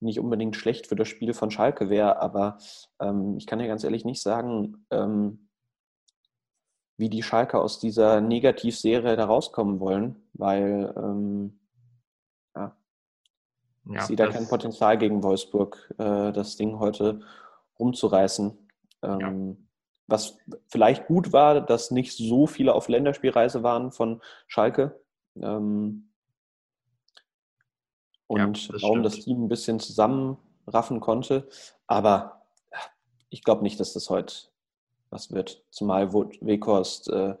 nicht 0.00 0.18
unbedingt 0.18 0.56
schlecht 0.56 0.86
für 0.86 0.96
das 0.96 1.08
Spiel 1.08 1.32
von 1.32 1.50
Schalke 1.50 1.88
wäre, 1.88 2.20
aber 2.20 2.58
ähm, 3.00 3.36
ich 3.38 3.46
kann 3.46 3.60
ja 3.60 3.66
ganz 3.66 3.84
ehrlich 3.84 4.04
nicht 4.04 4.20
sagen, 4.20 4.84
ähm, 4.90 5.48
wie 6.98 7.08
die 7.08 7.22
Schalke 7.22 7.58
aus 7.58 7.78
dieser 7.78 8.20
Negativserie 8.20 9.16
da 9.16 9.24
rauskommen 9.24 9.80
wollen, 9.80 10.28
weil 10.34 10.92
ähm, 10.96 11.60
ja, 13.84 14.00
ich 14.00 14.02
sehe 14.02 14.16
da 14.16 14.28
kein 14.28 14.48
Potenzial 14.48 14.98
gegen 14.98 15.22
Wolfsburg, 15.22 15.92
äh, 15.98 16.32
das 16.32 16.56
Ding 16.56 16.78
heute 16.78 17.20
rumzureißen. 17.78 18.56
Ähm, 19.02 19.20
ja. 19.20 19.56
Was 20.06 20.38
vielleicht 20.68 21.06
gut 21.06 21.32
war, 21.32 21.60
dass 21.60 21.90
nicht 21.90 22.16
so 22.16 22.46
viele 22.46 22.74
auf 22.74 22.88
Länderspielreise 22.88 23.62
waren 23.62 23.90
von 23.90 24.20
Schalke. 24.46 25.00
Ähm, 25.36 26.10
und 28.26 28.68
ja, 28.68 28.78
Raum 28.78 29.02
das 29.02 29.20
Team 29.20 29.44
ein 29.44 29.48
bisschen 29.48 29.80
zusammenraffen 29.80 31.00
konnte. 31.00 31.48
Aber 31.86 32.42
ich 33.30 33.42
glaube 33.42 33.62
nicht, 33.62 33.80
dass 33.80 33.92
das 33.92 34.10
heute 34.10 34.34
was 35.10 35.32
wird. 35.32 35.64
Zumal 35.70 36.12
Weghorst 36.12 37.10
äh, 37.10 37.36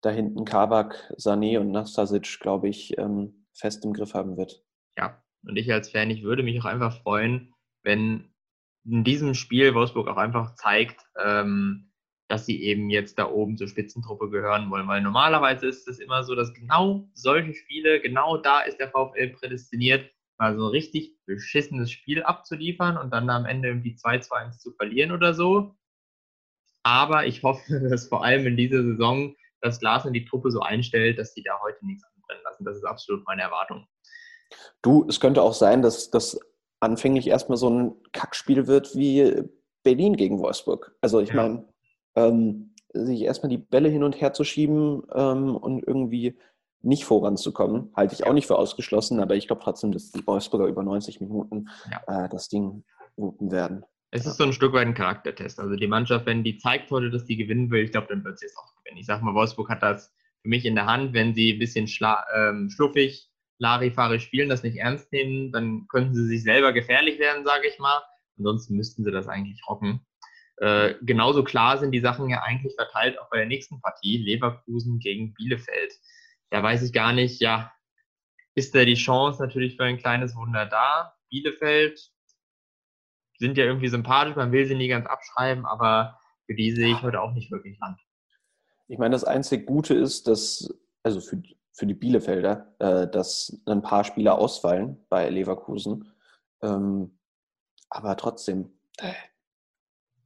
da 0.00 0.10
hinten 0.10 0.44
Kabak, 0.44 1.12
Sané 1.16 1.58
und 1.58 1.72
Nastasic, 1.72 2.38
glaube 2.40 2.68
ich, 2.68 2.96
ähm, 2.98 3.46
fest 3.52 3.84
im 3.84 3.92
Griff 3.92 4.14
haben 4.14 4.36
wird. 4.36 4.62
Ja, 4.96 5.20
und 5.44 5.56
ich 5.56 5.72
als 5.72 5.90
Fan, 5.90 6.10
ich 6.10 6.22
würde 6.22 6.42
mich 6.42 6.60
auch 6.60 6.66
einfach 6.66 7.00
freuen, 7.02 7.54
wenn 7.82 8.32
in 8.84 9.04
diesem 9.04 9.34
Spiel 9.34 9.74
Wolfsburg 9.74 10.08
auch 10.08 10.16
einfach 10.16 10.54
zeigt, 10.54 11.00
ähm, 11.22 11.92
dass 12.28 12.46
sie 12.46 12.62
eben 12.62 12.90
jetzt 12.90 13.18
da 13.18 13.30
oben 13.30 13.56
zur 13.56 13.68
Spitzentruppe 13.68 14.28
gehören 14.30 14.70
wollen. 14.70 14.86
Weil 14.86 15.02
normalerweise 15.02 15.66
ist 15.66 15.88
es 15.88 15.98
immer 15.98 16.24
so, 16.24 16.34
dass 16.34 16.52
genau 16.52 17.08
solche 17.14 17.54
Spiele, 17.54 18.00
genau 18.00 18.36
da 18.36 18.60
ist 18.60 18.78
der 18.78 18.90
VfL 18.90 19.30
prädestiniert, 19.30 20.10
mal 20.38 20.56
so 20.56 20.66
ein 20.66 20.70
richtig 20.70 21.16
beschissenes 21.26 21.90
Spiel 21.90 22.22
abzuliefern 22.22 22.96
und 22.96 23.10
dann 23.10 23.28
am 23.30 23.46
Ende 23.46 23.68
irgendwie 23.68 23.96
2-2-1 23.96 24.58
zu 24.58 24.72
verlieren 24.72 25.12
oder 25.12 25.34
so. 25.34 25.74
Aber 26.82 27.26
ich 27.26 27.42
hoffe, 27.42 27.80
dass 27.90 28.08
vor 28.08 28.24
allem 28.24 28.46
in 28.46 28.56
dieser 28.56 28.82
Saison 28.82 29.34
das 29.60 29.80
Glas 29.80 30.04
in 30.04 30.12
die 30.12 30.24
Truppe 30.24 30.50
so 30.50 30.60
einstellt, 30.60 31.18
dass 31.18 31.34
sie 31.34 31.42
da 31.42 31.58
heute 31.62 31.84
nichts 31.84 32.04
anbrennen 32.04 32.44
lassen. 32.44 32.64
Das 32.64 32.76
ist 32.76 32.84
absolut 32.84 33.26
meine 33.26 33.42
Erwartung. 33.42 33.86
Du, 34.82 35.06
es 35.08 35.20
könnte 35.20 35.42
auch 35.42 35.54
sein, 35.54 35.82
dass 35.82 36.10
das 36.10 36.38
anfänglich 36.80 37.26
erstmal 37.26 37.58
so 37.58 37.68
ein 37.68 37.94
Kackspiel 38.12 38.66
wird 38.66 38.94
wie 38.94 39.42
Berlin 39.82 40.16
gegen 40.16 40.38
Wolfsburg. 40.38 40.94
Also 41.00 41.20
ich 41.20 41.30
ja. 41.30 41.36
meine, 41.36 41.64
ähm, 42.14 42.74
sich 42.92 43.22
erstmal 43.22 43.50
die 43.50 43.58
Bälle 43.58 43.88
hin 43.88 44.02
und 44.02 44.20
her 44.20 44.32
zu 44.32 44.44
schieben 44.44 45.02
ähm, 45.14 45.56
und 45.56 45.86
irgendwie 45.86 46.38
nicht 46.82 47.04
voranzukommen, 47.04 47.90
halte 47.94 48.14
ich 48.14 48.26
auch 48.26 48.32
nicht 48.32 48.46
für 48.46 48.56
ausgeschlossen, 48.56 49.20
aber 49.20 49.34
ich 49.34 49.46
glaube 49.46 49.62
trotzdem, 49.62 49.92
dass 49.92 50.12
die 50.12 50.26
Wolfsburger 50.26 50.66
über 50.66 50.82
90 50.82 51.20
Minuten 51.20 51.68
ja. 51.90 52.24
äh, 52.24 52.28
das 52.28 52.48
Ding 52.48 52.84
wuppen 53.16 53.50
werden. 53.50 53.84
Es 54.10 54.24
ist 54.24 54.38
so 54.38 54.44
ein 54.44 54.52
Stück 54.52 54.72
weit 54.72 54.86
ein 54.86 54.94
Charaktertest. 54.94 55.60
Also 55.60 55.76
die 55.76 55.86
Mannschaft, 55.86 56.24
wenn 56.24 56.44
die 56.44 56.56
zeigt 56.56 56.90
heute, 56.90 57.10
dass 57.10 57.26
die 57.26 57.36
gewinnen 57.36 57.70
will, 57.70 57.84
ich 57.84 57.92
glaube, 57.92 58.06
dann 58.08 58.24
wird 58.24 58.38
sie 58.38 58.46
es 58.46 58.56
auch 58.56 58.74
gewinnen. 58.76 58.98
Ich 58.98 59.06
sage 59.06 59.22
mal, 59.22 59.34
Wolfsburg 59.34 59.68
hat 59.68 59.82
das 59.82 60.14
für 60.40 60.48
mich 60.48 60.64
in 60.64 60.76
der 60.76 60.86
Hand. 60.86 61.12
Wenn 61.12 61.34
sie 61.34 61.52
ein 61.52 61.58
bisschen 61.58 61.90
ähm, 62.34 62.70
schluffig, 62.70 63.28
Larifari 63.58 64.20
spielen, 64.20 64.48
das 64.48 64.62
nicht 64.62 64.76
ernst 64.76 65.12
nehmen, 65.12 65.52
dann 65.52 65.86
könnten 65.88 66.14
sie 66.14 66.26
sich 66.26 66.42
selber 66.42 66.72
gefährlich 66.72 67.18
werden, 67.18 67.44
sage 67.44 67.68
ich 67.68 67.78
mal. 67.78 68.02
Ansonsten 68.36 68.76
müssten 68.76 69.04
sie 69.04 69.10
das 69.10 69.28
eigentlich 69.28 69.60
rocken. 69.68 70.00
Äh, 70.58 70.94
genauso 71.02 71.44
klar 71.44 71.78
sind 71.78 71.92
die 71.92 72.00
Sachen 72.00 72.28
ja 72.28 72.42
eigentlich 72.42 72.74
verteilt 72.74 73.18
auch 73.20 73.30
bei 73.30 73.38
der 73.38 73.46
nächsten 73.46 73.80
Partie, 73.80 74.18
Leverkusen 74.18 74.98
gegen 74.98 75.34
Bielefeld 75.34 75.92
da 76.50 76.62
weiß 76.62 76.82
ich 76.82 76.92
gar 76.92 77.12
nicht, 77.12 77.40
ja, 77.40 77.72
ist 78.54 78.74
da 78.74 78.84
die 78.84 78.94
Chance 78.94 79.42
natürlich 79.42 79.76
für 79.76 79.84
ein 79.84 79.98
kleines 79.98 80.34
Wunder 80.34 80.66
da? 80.66 81.14
Bielefeld 81.30 82.10
sind 83.38 83.56
ja 83.56 83.64
irgendwie 83.64 83.88
sympathisch, 83.88 84.34
man 84.34 84.52
will 84.52 84.66
sie 84.66 84.74
nie 84.74 84.88
ganz 84.88 85.06
abschreiben, 85.06 85.64
aber 85.66 86.18
für 86.46 86.54
die 86.54 86.72
sehe 86.72 86.92
ich 86.92 87.02
heute 87.02 87.20
auch 87.20 87.32
nicht 87.34 87.50
wirklich 87.50 87.78
Land. 87.78 88.00
Ich 88.88 88.98
meine, 88.98 89.12
das 89.12 89.24
einzige 89.24 89.64
Gute 89.64 89.94
ist, 89.94 90.26
dass, 90.26 90.74
also 91.02 91.20
für, 91.20 91.40
für 91.78 91.86
die 91.86 91.94
Bielefelder, 91.94 92.74
äh, 92.80 93.06
dass 93.06 93.56
ein 93.64 93.82
paar 93.82 94.02
Spieler 94.02 94.36
ausfallen 94.36 94.98
bei 95.08 95.30
Leverkusen. 95.30 96.12
Ähm, 96.60 97.16
aber 97.88 98.16
trotzdem, 98.16 98.72
äh, 98.98 99.12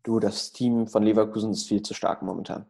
du, 0.03 0.19
das 0.19 0.53
Team 0.53 0.87
von 0.87 1.03
Leverkusen 1.03 1.51
ist 1.51 1.69
viel 1.69 1.83
zu 1.83 1.93
stark 1.93 2.23
momentan. 2.23 2.65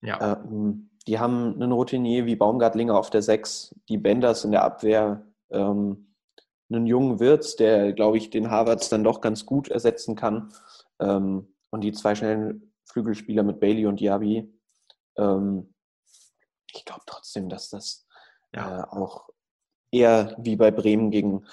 Ja. 0.00 0.32
Ähm, 0.32 0.88
die 1.06 1.18
haben 1.18 1.52
einen 1.52 1.70
Routinier 1.70 2.24
wie 2.24 2.34
Baumgartlinger 2.34 2.98
auf 2.98 3.10
der 3.10 3.20
6, 3.20 3.74
die 3.90 3.98
Benders 3.98 4.44
in 4.44 4.52
der 4.52 4.64
Abwehr, 4.64 5.26
ähm, 5.50 6.14
einen 6.70 6.86
jungen 6.86 7.20
Wirtz, 7.20 7.56
der, 7.56 7.92
glaube 7.92 8.16
ich, 8.16 8.30
den 8.30 8.50
Harvards 8.50 8.88
dann 8.88 9.04
doch 9.04 9.20
ganz 9.20 9.44
gut 9.44 9.68
ersetzen 9.68 10.16
kann. 10.16 10.50
Ähm, 10.98 11.54
und 11.68 11.82
die 11.82 11.92
zwei 11.92 12.14
schnellen 12.14 12.72
Flügelspieler 12.86 13.42
mit 13.42 13.60
Bailey 13.60 13.84
und 13.84 14.00
Diaby. 14.00 14.50
Ähm, 15.18 15.74
ich 16.76 16.84
glaube 16.84 17.02
trotzdem, 17.06 17.48
dass 17.48 17.70
das 17.70 18.06
ja. 18.54 18.80
äh, 18.80 18.82
auch 18.84 19.28
eher 19.90 20.34
wie 20.38 20.56
bei 20.56 20.70
Bremen 20.70 21.10
gegen 21.10 21.46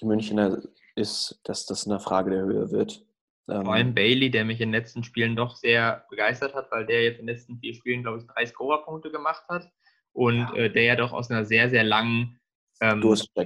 die 0.00 0.06
Münchner 0.06 0.58
ist, 0.94 1.40
dass 1.44 1.66
das 1.66 1.86
eine 1.86 2.00
Frage 2.00 2.30
der 2.30 2.44
Höhe 2.44 2.70
wird. 2.70 3.04
Ähm, 3.48 3.64
Vor 3.64 3.74
allem 3.74 3.94
Bailey, 3.94 4.30
der 4.30 4.44
mich 4.44 4.60
in 4.60 4.70
den 4.70 4.80
letzten 4.80 5.04
Spielen 5.04 5.36
doch 5.36 5.56
sehr 5.56 6.04
begeistert 6.08 6.54
hat, 6.54 6.70
weil 6.70 6.86
der 6.86 7.04
jetzt 7.04 7.20
in 7.20 7.26
den 7.26 7.34
letzten 7.34 7.58
vier 7.58 7.74
Spielen, 7.74 8.02
glaube 8.02 8.18
ich, 8.18 8.26
drei 8.26 8.46
Scorerpunkte 8.46 9.10
gemacht 9.10 9.44
hat 9.48 9.70
und 10.12 10.38
ja. 10.38 10.54
äh, 10.54 10.72
der 10.72 10.84
ja 10.84 10.96
doch 10.96 11.12
aus 11.12 11.30
einer 11.30 11.44
sehr, 11.44 11.68
sehr 11.70 11.84
langen 11.84 12.40
ähm, 12.80 13.02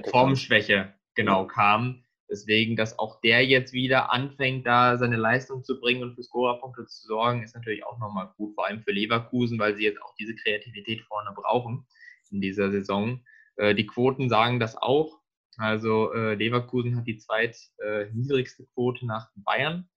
Formschwäche 0.09 0.93
genau 1.15 1.45
kam. 1.45 2.04
Deswegen, 2.29 2.75
dass 2.75 2.97
auch 2.97 3.21
der 3.21 3.45
jetzt 3.45 3.73
wieder 3.73 4.11
anfängt, 4.11 4.65
da 4.65 4.97
seine 4.97 5.17
Leistung 5.17 5.63
zu 5.63 5.79
bringen 5.79 6.01
und 6.01 6.15
für 6.15 6.23
Scorerpunkte 6.23 6.85
zu 6.85 7.05
sorgen, 7.07 7.43
ist 7.43 7.55
natürlich 7.55 7.85
auch 7.85 7.99
nochmal 7.99 8.33
gut, 8.37 8.55
vor 8.55 8.65
allem 8.65 8.81
für 8.81 8.91
Leverkusen, 8.91 9.59
weil 9.59 9.75
sie 9.75 9.83
jetzt 9.83 10.01
auch 10.01 10.15
diese 10.19 10.35
Kreativität 10.35 11.01
vorne 11.01 11.31
brauchen 11.35 11.85
in 12.31 12.41
dieser 12.41 12.71
Saison. 12.71 13.23
Äh, 13.57 13.75
die 13.75 13.85
Quoten 13.85 14.29
sagen 14.29 14.59
das 14.59 14.75
auch. 14.75 15.21
Also 15.57 16.13
äh, 16.13 16.33
Leverkusen 16.35 16.97
hat 16.97 17.07
die 17.07 17.17
zweit 17.17 17.57
äh, 17.77 18.07
niedrigste 18.11 18.65
Quote 18.73 19.05
nach 19.05 19.29
Bayern 19.35 19.87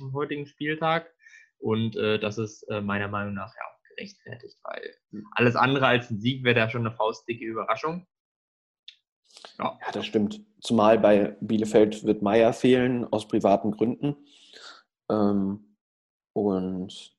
am 0.00 0.12
heutigen 0.12 0.46
Spieltag. 0.46 1.12
Und 1.58 1.96
äh, 1.96 2.18
das 2.18 2.38
ist 2.38 2.68
meiner 2.68 3.08
Meinung 3.08 3.34
nach 3.34 3.54
ja 3.54 3.62
auch 3.62 3.88
gerechtfertigt, 3.90 4.58
weil 4.64 4.94
alles 5.32 5.54
andere 5.54 5.86
als 5.86 6.10
ein 6.10 6.20
Sieg 6.20 6.44
wäre 6.44 6.56
da 6.56 6.68
schon 6.68 6.86
eine 6.86 6.94
faustdicke 6.94 7.44
Überraschung. 7.44 8.06
Ja. 9.58 9.78
ja, 9.80 9.92
das 9.92 10.06
stimmt. 10.06 10.40
Zumal 10.60 10.98
bei 10.98 11.36
Bielefeld 11.40 12.04
wird 12.04 12.22
Meier 12.22 12.52
fehlen 12.52 13.04
aus 13.12 13.28
privaten 13.28 13.70
Gründen. 13.72 14.16
Ähm, 15.10 15.76
und 16.32 17.14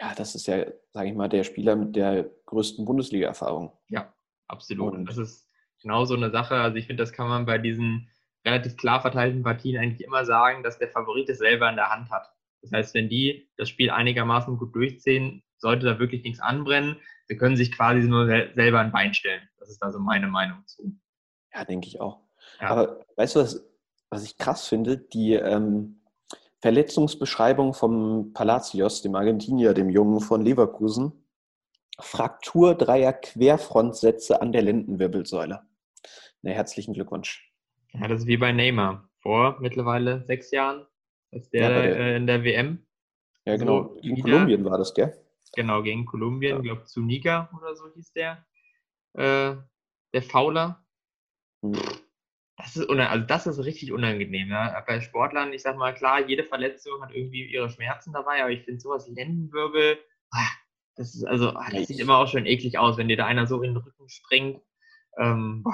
ja, 0.00 0.14
das 0.14 0.34
ist 0.34 0.46
ja, 0.46 0.66
sage 0.92 1.08
ich 1.08 1.14
mal, 1.14 1.28
der 1.28 1.44
Spieler 1.44 1.76
mit 1.76 1.96
der 1.96 2.30
größten 2.46 2.84
Bundesliga-Erfahrung. 2.84 3.72
Ja, 3.88 4.12
absolut. 4.48 4.94
Und 4.94 5.06
das 5.06 5.18
ist 5.18 5.48
genau 5.80 6.04
so 6.04 6.14
eine 6.14 6.30
Sache. 6.30 6.56
Also 6.56 6.76
ich 6.76 6.86
finde, 6.86 7.02
das 7.02 7.12
kann 7.12 7.28
man 7.28 7.46
bei 7.46 7.58
diesen 7.58 8.10
relativ 8.44 8.76
klar 8.76 9.00
verteilten 9.00 9.42
Partien 9.42 9.80
eigentlich 9.80 10.06
immer 10.06 10.24
sagen, 10.24 10.62
dass 10.62 10.78
der 10.78 10.88
Favorit 10.88 11.28
es 11.28 11.38
selber 11.38 11.68
in 11.70 11.76
der 11.76 11.90
Hand 11.90 12.10
hat. 12.10 12.28
Das 12.62 12.72
heißt, 12.72 12.94
wenn 12.94 13.08
die 13.08 13.48
das 13.56 13.68
Spiel 13.68 13.90
einigermaßen 13.90 14.56
gut 14.56 14.74
durchziehen, 14.74 15.42
sollte 15.58 15.86
da 15.86 15.98
wirklich 15.98 16.22
nichts 16.24 16.40
anbrennen. 16.40 16.96
Sie 17.26 17.36
können 17.36 17.56
sich 17.56 17.72
quasi 17.72 18.06
nur 18.06 18.26
selber 18.26 18.80
ein 18.80 18.92
Bein 18.92 19.14
stellen. 19.14 19.48
Das 19.58 19.70
ist 19.70 19.82
also 19.82 19.98
meine 19.98 20.28
Meinung 20.28 20.66
zu. 20.66 20.94
Ja, 21.54 21.64
denke 21.64 21.86
ich 21.86 22.00
auch. 22.00 22.20
Ja. 22.60 22.68
Aber 22.68 23.00
weißt 23.16 23.36
du, 23.36 23.40
was, 23.40 23.64
was 24.10 24.24
ich 24.24 24.38
krass 24.38 24.66
finde? 24.66 24.98
Die 24.98 25.34
ähm, 25.34 26.00
Verletzungsbeschreibung 26.60 27.74
vom 27.74 28.32
Palacios, 28.32 29.02
dem 29.02 29.14
Argentinier, 29.14 29.74
dem 29.74 29.90
Jungen 29.90 30.20
von 30.20 30.42
Leverkusen. 30.42 31.24
Fraktur 32.00 32.74
dreier 32.74 33.12
Querfrontsätze 33.12 34.42
an 34.42 34.50
der 34.50 34.62
Lendenwirbelsäule. 34.62 35.62
Na, 36.42 36.50
herzlichen 36.50 36.92
Glückwunsch. 36.92 37.52
Ja, 37.92 38.08
das 38.08 38.22
ist 38.22 38.26
wie 38.26 38.36
bei 38.36 38.52
Neymar. 38.52 39.08
Vor 39.20 39.58
mittlerweile 39.60 40.24
sechs 40.24 40.50
Jahren, 40.50 40.86
als 41.32 41.48
der, 41.50 41.62
ja, 41.62 41.68
der 41.68 41.96
äh, 41.96 42.16
in 42.16 42.26
der 42.26 42.42
WM. 42.42 42.84
Ja, 43.46 43.56
genau. 43.56 43.82
So 43.82 43.94
gegen 44.00 44.16
wieder, 44.16 44.30
Kolumbien 44.30 44.64
war 44.64 44.78
das, 44.78 44.92
gell? 44.92 45.16
Genau, 45.54 45.82
gegen 45.82 46.04
Kolumbien. 46.04 46.56
Ich 46.56 46.62
glaube, 46.64 46.84
Zuniga 46.84 47.48
oder 47.56 47.76
so 47.76 47.84
hieß 47.94 48.12
der. 48.12 48.44
Äh, 49.14 49.56
der 50.12 50.22
Fauler. 50.22 50.83
Das 52.56 52.76
ist, 52.76 52.88
also 52.88 53.26
das 53.26 53.46
ist 53.46 53.58
richtig 53.64 53.92
unangenehm. 53.92 54.48
Ja? 54.48 54.82
Bei 54.86 55.00
Sportlern, 55.00 55.52
ich 55.52 55.62
sag 55.62 55.76
mal, 55.76 55.94
klar, 55.94 56.26
jede 56.26 56.44
Verletzung 56.44 57.02
hat 57.02 57.12
irgendwie 57.12 57.44
ihre 57.44 57.68
Schmerzen 57.68 58.12
dabei, 58.12 58.42
aber 58.42 58.50
ich 58.50 58.64
finde 58.64 58.80
sowas 58.80 59.08
Lendenwirbel, 59.08 59.98
ah, 60.30 60.50
das 60.96 61.14
ist 61.14 61.24
also, 61.24 61.50
ah, 61.50 61.68
das 61.70 61.88
sieht 61.88 61.98
immer 61.98 62.18
auch 62.18 62.28
schon 62.28 62.46
eklig 62.46 62.78
aus, 62.78 62.96
wenn 62.96 63.08
dir 63.08 63.16
da 63.16 63.26
einer 63.26 63.46
so 63.46 63.60
in 63.62 63.74
den 63.74 63.82
Rücken 63.82 64.08
springt. 64.08 64.62
Ähm, 65.18 65.64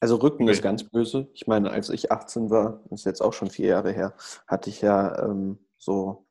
also 0.00 0.16
Rücken 0.16 0.44
okay. 0.44 0.52
ist 0.52 0.62
ganz 0.62 0.84
böse. 0.84 1.28
Ich 1.34 1.46
meine, 1.46 1.70
als 1.70 1.90
ich 1.90 2.12
18 2.12 2.50
war, 2.50 2.80
das 2.90 3.00
ist 3.00 3.06
jetzt 3.06 3.20
auch 3.22 3.32
schon 3.32 3.50
vier 3.50 3.68
Jahre 3.68 3.92
her, 3.92 4.14
hatte 4.46 4.70
ich 4.70 4.82
ja 4.82 5.24
ähm, 5.24 5.58
so 5.78 6.26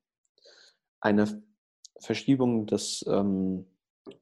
eine 1.02 1.44
Verschiebung 2.00 2.68
des, 2.68 3.04
ähm, 3.08 3.66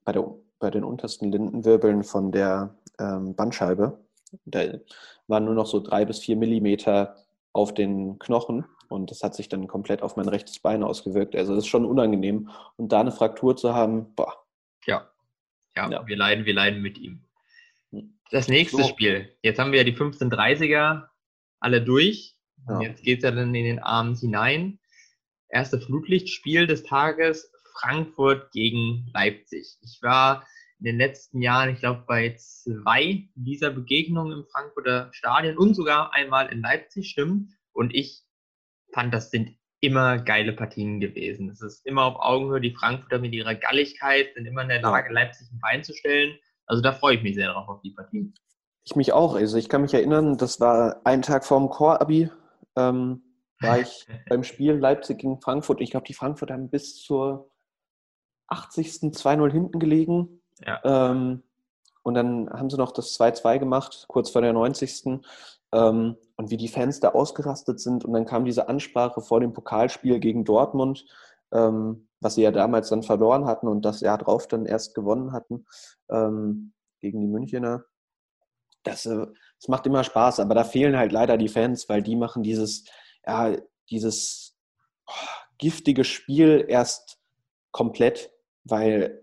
bei, 0.04 0.12
der, 0.12 0.34
bei 0.60 0.70
den 0.70 0.84
untersten 0.84 1.32
Lindenwirbeln 1.32 2.04
von 2.04 2.32
der 2.32 2.76
ähm, 3.00 3.36
Bandscheibe. 3.36 4.03
Da 4.46 4.80
waren 5.28 5.46
nur 5.46 5.54
noch 5.54 5.68
so 5.68 5.80
drei 5.80 6.06
bis 6.06 6.20
vier 6.20 6.36
Millimeter 6.36 7.16
auf 7.54 7.74
den 7.74 8.18
Knochen 8.20 8.66
und 8.90 9.10
das 9.10 9.24
hat 9.24 9.36
sich 9.36 9.50
dann 9.50 9.68
komplett 9.68 10.02
auf 10.02 10.18
mein 10.18 10.28
rechtes 10.28 10.60
Bein 10.60 10.84
ausgewirkt. 10.84 11.36
Also 11.36 11.56
das 11.56 11.66
ist 11.66 11.70
schon 11.70 11.86
unangenehm. 11.86 12.50
Und 12.78 12.92
da 12.92 13.02
eine 13.02 13.12
Fraktur 13.12 13.58
zu 13.58 13.74
haben, 13.74 14.14
boah. 14.16 14.46
Ja, 14.86 15.10
ja, 15.76 15.90
ja. 15.90 16.08
wir 16.08 16.16
leiden, 16.16 16.46
wir 16.46 16.54
leiden 16.54 16.82
mit 16.82 16.98
ihm. 16.98 17.24
Hm. 17.92 18.14
Das 18.30 18.48
nächste 18.48 18.84
so. 18.84 18.88
Spiel. 18.88 19.36
Jetzt 19.42 19.60
haben 19.60 19.72
wir 19.72 19.80
ja 19.80 19.84
die 19.84 19.96
1530er 19.96 21.08
alle 21.60 21.82
durch. 21.82 22.36
Ja. 22.68 22.82
Jetzt 22.82 23.04
geht 23.04 23.20
es 23.20 23.24
ja 23.24 23.32
dann 23.32 23.56
in 23.56 23.66
den 23.66 23.80
Abend 23.80 24.20
hinein. 24.20 24.80
Erste 25.50 25.80
Flutlichtspiel 25.80 26.68
des 26.68 26.84
Tages, 26.84 27.52
Frankfurt 27.80 28.52
gegen 28.52 29.10
Leipzig. 29.14 29.76
Ich 29.82 30.02
war 30.02 30.46
in 30.84 30.88
den 30.88 30.98
letzten 30.98 31.42
Jahren, 31.42 31.70
ich 31.70 31.80
glaube, 31.80 32.04
bei 32.06 32.36
zwei 32.36 33.30
dieser 33.36 33.70
Begegnungen 33.70 34.40
im 34.40 34.46
Frankfurter 34.52 35.08
Stadion 35.14 35.58
und 35.58 35.76
sogar 35.76 36.14
einmal 36.14 36.52
in 36.52 36.60
Leipzig 36.60 37.10
stimmen. 37.10 37.56
Und 37.72 37.96
ich 37.96 38.22
fand, 38.92 39.14
das 39.14 39.32
sind 39.32 39.56
immer 39.80 40.18
geile 40.18 40.52
Partien 40.52 41.00
gewesen. 41.00 41.50
Es 41.50 41.62
ist 41.62 41.86
immer 41.86 42.04
auf 42.04 42.18
Augenhöhe. 42.20 42.60
Die 42.60 42.76
Frankfurter 42.76 43.20
mit 43.20 43.34
ihrer 43.34 43.56
Galligkeit 43.56 44.34
sind 44.34 44.46
immer 44.46 44.64
in 44.64 44.68
der 44.68 44.82
Lage, 44.82 45.14
Leipzig 45.14 45.50
ein 45.54 45.60
Bein 45.62 45.86
zu 45.86 45.94
stellen. 45.94 46.38
Also 46.66 46.82
da 46.82 46.92
freue 46.92 47.16
ich 47.16 47.24
mich 47.24 47.36
sehr 47.36 47.54
drauf 47.54 47.70
auf 47.70 47.82
die 47.82 47.92
Partien. 47.92 48.34
Ich 48.84 48.98
mich 48.98 49.14
auch. 49.14 49.36
Also 49.36 49.58
ich 49.58 49.70
kann 49.70 49.84
mich 49.84 49.94
erinnern, 49.94 50.38
das 50.38 50.60
war 50.60 51.00
ein 51.06 51.22
Tag 51.22 51.46
vorm 51.46 51.70
Chor-Abi. 51.70 52.30
Ähm, 52.76 53.24
war 53.62 53.80
ich 53.80 54.06
beim 54.28 54.44
Spiel 54.44 54.74
Leipzig 54.74 55.20
gegen 55.20 55.40
Frankfurt. 55.40 55.80
Ich 55.80 55.92
glaube, 55.92 56.08
die 56.08 56.14
Frankfurter 56.14 56.56
haben 56.56 56.70
bis 56.70 56.98
zur 56.98 57.50
80. 58.48 59.14
2-0 59.14 59.50
hinten 59.50 59.80
gelegen. 59.80 60.43
Ähm, 60.84 61.44
und 62.04 62.14
dann 62.16 62.50
haben 62.50 62.70
sie 62.70 62.78
noch 62.78 62.92
das 62.92 63.18
2-2 63.20 63.60
gemacht, 63.60 64.06
kurz 64.08 64.30
vor 64.30 64.42
der 64.42 64.54
90. 64.54 65.22
Ähm, 65.72 66.18
und 66.36 66.50
wie 66.50 66.58
die 66.58 66.68
Fans 66.68 67.00
da 67.00 67.10
ausgerastet 67.10 67.80
sind. 67.80 68.06
Und 68.06 68.14
dann 68.14 68.26
kam 68.26 68.46
diese 68.46 68.68
Ansprache 68.68 69.22
vor 69.22 69.40
dem 69.40 69.54
Pokalspiel 69.54 70.20
gegen 70.20 70.44
Dortmund, 70.44 71.06
ähm, 71.52 72.08
was 72.20 72.36
sie 72.36 72.44
ja 72.44 72.52
damals 72.52 72.90
dann 72.90 73.04
verloren 73.04 73.46
hatten 73.46 73.68
und 73.68 73.84
das 73.84 74.02
Jahr 74.02 74.18
drauf 74.18 74.48
dann 74.48 74.66
erst 74.66 74.96
gewonnen 74.96 75.32
hatten 75.32 75.66
ähm, 76.10 76.74
gegen 77.00 77.22
die 77.22 77.28
Münchner. 77.28 77.86
Das, 78.84 79.06
äh, 79.06 79.26
das 79.60 79.68
macht 79.68 79.86
immer 79.88 80.04
Spaß, 80.04 80.40
aber 80.40 80.56
da 80.56 80.64
fehlen 80.64 80.98
halt 80.98 81.12
leider 81.12 81.38
die 81.38 81.50
Fans, 81.50 81.88
weil 81.90 82.04
die 82.04 82.16
machen 82.16 82.44
dieses, 82.44 82.86
ja, 83.26 83.56
dieses 83.90 84.58
oh, 85.08 85.14
giftige 85.58 86.04
Spiel 86.04 86.66
erst 86.68 87.20
komplett, 87.72 88.32
weil 88.64 89.23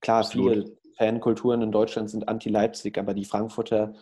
klar, 0.00 0.20
Absolut. 0.20 0.52
viele 0.52 0.76
Fankulturen 0.96 1.62
in 1.62 1.72
Deutschland 1.72 2.10
sind 2.10 2.28
anti-Leipzig, 2.28 2.98
aber 2.98 3.14
die 3.14 3.24
Frankfurter 3.24 3.94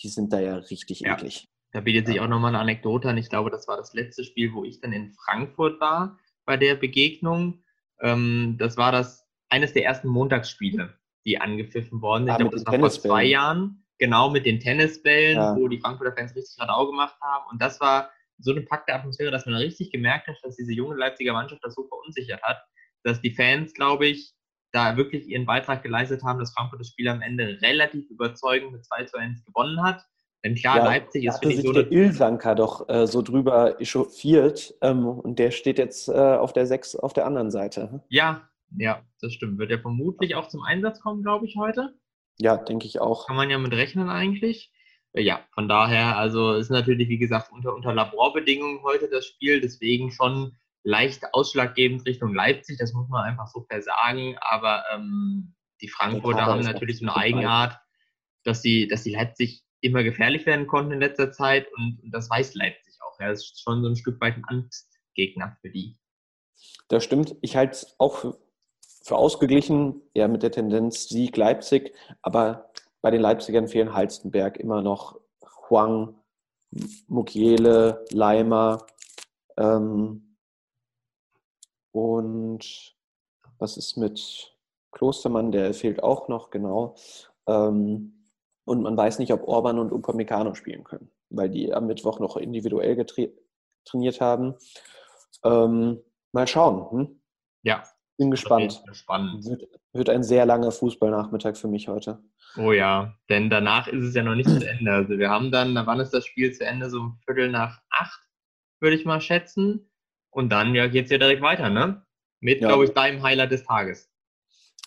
die 0.00 0.08
sind 0.08 0.32
da 0.32 0.40
ja 0.40 0.56
richtig 0.56 1.00
ja. 1.00 1.14
eklig. 1.14 1.48
Da 1.72 1.80
bietet 1.80 2.06
sich 2.06 2.20
auch 2.20 2.28
nochmal 2.28 2.50
eine 2.50 2.58
Anekdote 2.58 3.08
an. 3.08 3.16
Ich 3.16 3.30
glaube, 3.30 3.50
das 3.50 3.66
war 3.66 3.76
das 3.76 3.94
letzte 3.94 4.24
Spiel, 4.24 4.52
wo 4.52 4.64
ich 4.64 4.80
dann 4.80 4.92
in 4.92 5.12
Frankfurt 5.12 5.80
war 5.80 6.18
bei 6.44 6.56
der 6.56 6.74
Begegnung. 6.74 7.62
Ähm, 8.00 8.56
das 8.58 8.76
war 8.76 8.92
das 8.92 9.26
eines 9.48 9.72
der 9.72 9.84
ersten 9.84 10.08
Montagsspiele, 10.08 10.94
die 11.24 11.40
angepfiffen 11.40 12.02
worden 12.02 12.24
sind. 12.24 12.30
Ah, 12.30 12.34
ich 12.34 12.40
glaube, 12.40 12.56
das 12.56 12.66
war 12.66 12.78
vor 12.78 12.90
zwei 12.90 13.24
Jahren. 13.24 13.78
Genau, 13.98 14.30
mit 14.30 14.46
den 14.46 14.58
Tennisbällen, 14.58 15.36
ja. 15.36 15.56
wo 15.56 15.68
die 15.68 15.78
Frankfurter 15.78 16.14
Fans 16.14 16.34
richtig 16.34 16.60
Radau 16.60 16.86
gemacht 16.86 17.14
haben. 17.20 17.44
Und 17.52 17.62
das 17.62 17.80
war 17.80 18.10
so 18.38 18.50
eine 18.50 18.62
packte 18.62 18.92
Atmosphäre, 18.92 19.30
dass 19.30 19.46
man 19.46 19.54
richtig 19.54 19.92
gemerkt 19.92 20.26
hat, 20.26 20.36
dass 20.42 20.56
diese 20.56 20.72
junge 20.72 20.96
Leipziger 20.96 21.32
Mannschaft 21.32 21.62
das 21.64 21.74
so 21.74 21.86
verunsichert 21.86 22.42
hat, 22.42 22.58
dass 23.04 23.20
die 23.20 23.30
Fans, 23.30 23.72
glaube 23.74 24.08
ich, 24.08 24.34
da 24.72 24.96
wirklich 24.96 25.28
ihren 25.28 25.46
Beitrag 25.46 25.82
geleistet 25.82 26.22
haben, 26.24 26.38
dass 26.38 26.52
Frankfurt 26.52 26.80
das 26.80 26.88
Spiel 26.88 27.08
am 27.08 27.22
Ende 27.22 27.58
relativ 27.60 28.08
überzeugend 28.10 28.72
mit 28.72 28.84
2 28.84 29.04
zu 29.04 29.18
1 29.18 29.44
gewonnen 29.44 29.82
hat. 29.82 30.04
Denn 30.44 30.56
klar, 30.56 30.78
ja, 30.78 30.84
Leipzig 30.84 31.24
ist 31.24 31.38
finde 31.38 31.54
ich 31.54 31.62
so. 31.62 31.72
Der 31.72 31.92
Ilsanker 31.92 32.54
doch 32.54 32.88
äh, 32.88 33.06
so 33.06 33.22
drüber 33.22 33.80
echauffiert 33.80 34.74
ähm, 34.80 35.06
und 35.06 35.38
der 35.38 35.52
steht 35.52 35.78
jetzt 35.78 36.08
äh, 36.08 36.12
auf 36.12 36.52
der 36.52 36.66
6 36.66 36.96
auf 36.96 37.12
der 37.12 37.26
anderen 37.26 37.50
Seite. 37.50 38.02
Ja, 38.08 38.48
ja, 38.76 39.02
das 39.20 39.34
stimmt. 39.34 39.58
Wird 39.58 39.70
er 39.70 39.78
vermutlich 39.78 40.34
auch 40.34 40.48
zum 40.48 40.62
Einsatz 40.62 41.00
kommen, 41.00 41.22
glaube 41.22 41.46
ich, 41.46 41.56
heute? 41.56 41.94
Ja, 42.40 42.56
denke 42.56 42.86
ich 42.86 43.00
auch. 43.00 43.26
Kann 43.26 43.36
man 43.36 43.50
ja 43.50 43.58
mit 43.58 43.72
rechnen 43.72 44.08
eigentlich. 44.08 44.72
Äh, 45.12 45.22
ja, 45.22 45.40
von 45.54 45.68
daher, 45.68 46.16
also 46.16 46.54
ist 46.54 46.70
natürlich, 46.70 47.08
wie 47.08 47.18
gesagt, 47.18 47.52
unter, 47.52 47.74
unter 47.74 47.94
Laborbedingungen 47.94 48.82
heute 48.82 49.08
das 49.08 49.26
Spiel, 49.26 49.60
deswegen 49.60 50.10
schon 50.10 50.56
leicht 50.84 51.22
ausschlaggebend 51.32 52.06
Richtung 52.06 52.34
Leipzig, 52.34 52.78
das 52.78 52.92
muss 52.92 53.08
man 53.08 53.24
einfach 53.24 53.46
so 53.46 53.64
versagen. 53.68 54.36
Aber 54.40 54.84
ähm, 54.94 55.54
die 55.80 55.88
Frankfurter 55.88 56.46
haben 56.46 56.62
natürlich 56.62 56.98
so 56.98 57.06
eine 57.06 57.16
Eigenart, 57.16 57.78
dass 58.44 58.62
sie, 58.62 58.88
dass 58.88 59.04
sie 59.04 59.12
Leipzig 59.12 59.62
immer 59.80 60.02
gefährlich 60.02 60.46
werden 60.46 60.66
konnten 60.66 60.92
in 60.92 61.00
letzter 61.00 61.32
Zeit 61.32 61.66
und, 61.76 62.00
und 62.02 62.10
das 62.12 62.30
weiß 62.30 62.54
Leipzig 62.54 62.94
auch. 63.02 63.18
Ja. 63.20 63.28
Das 63.28 63.40
ist 63.40 63.60
schon 63.60 63.82
so 63.82 63.88
ein 63.88 63.96
Stück 63.96 64.20
weit 64.20 64.36
ein 64.36 64.44
Angstgegner 64.46 65.56
für 65.60 65.70
die. 65.70 65.98
Das 66.88 67.04
stimmt. 67.04 67.36
Ich 67.40 67.56
halte 67.56 67.72
es 67.72 67.94
auch 67.98 68.16
für, 68.16 68.38
für 69.04 69.16
ausgeglichen, 69.16 70.00
ja, 70.14 70.28
mit 70.28 70.42
der 70.42 70.52
Tendenz 70.52 71.08
Sieg 71.08 71.36
Leipzig, 71.36 71.92
aber 72.22 72.70
bei 73.00 73.10
den 73.10 73.20
Leipzigern 73.20 73.66
fehlen 73.66 73.94
Halstenberg 73.94 74.58
immer 74.58 74.82
noch 74.82 75.20
Huang, 75.68 76.14
Mukiele, 77.08 78.04
Leimer. 78.10 78.86
Ähm, 79.56 80.31
und 81.92 82.94
was 83.58 83.76
ist 83.76 83.96
mit 83.96 84.56
Klostermann? 84.90 85.52
Der 85.52 85.72
fehlt 85.74 86.02
auch 86.02 86.28
noch, 86.28 86.50
genau. 86.50 86.96
Ähm, 87.46 88.24
und 88.64 88.82
man 88.82 88.96
weiß 88.96 89.18
nicht, 89.18 89.32
ob 89.32 89.46
Orban 89.46 89.78
und 89.78 89.92
Upamecano 89.92 90.54
spielen 90.54 90.84
können, 90.84 91.10
weil 91.30 91.50
die 91.50 91.72
am 91.72 91.86
Mittwoch 91.86 92.20
noch 92.20 92.36
individuell 92.36 93.04
trainiert 93.84 94.20
haben. 94.20 94.54
Ähm, 95.44 96.00
mal 96.32 96.46
schauen. 96.46 96.90
Hm? 96.90 97.20
Ja. 97.62 97.82
Bin 98.18 98.30
gespannt. 98.30 98.82
Spannend. 98.92 99.44
Wird, 99.44 99.68
wird 99.92 100.10
ein 100.10 100.22
sehr 100.22 100.46
langer 100.46 100.70
Fußballnachmittag 100.70 101.56
für 101.56 101.68
mich 101.68 101.88
heute. 101.88 102.22
Oh 102.56 102.72
ja, 102.72 103.14
denn 103.30 103.48
danach 103.48 103.88
ist 103.88 104.04
es 104.04 104.14
ja 104.14 104.22
noch 104.22 104.34
nicht 104.34 104.48
zu 104.48 104.68
Ende. 104.68 104.92
Also 104.92 105.18
wir 105.18 105.30
haben 105.30 105.50
dann, 105.50 105.74
wann 105.74 106.00
ist 106.00 106.12
das 106.12 106.26
Spiel 106.26 106.52
zu 106.52 106.64
Ende? 106.64 106.90
So 106.90 107.00
ein 107.00 107.18
Viertel 107.24 107.50
nach 107.50 107.80
acht, 107.90 108.20
würde 108.80 108.96
ich 108.96 109.06
mal 109.06 109.20
schätzen. 109.20 109.90
Und 110.32 110.48
dann 110.48 110.74
ja, 110.74 110.88
geht 110.88 111.04
es 111.04 111.10
ja 111.10 111.18
direkt 111.18 111.42
weiter, 111.42 111.70
ne? 111.70 112.04
Mit, 112.40 112.60
ja. 112.60 112.68
glaube 112.68 112.86
ich, 112.86 112.90
deinem 112.92 113.22
Highlight 113.22 113.52
des 113.52 113.64
Tages. 113.64 114.10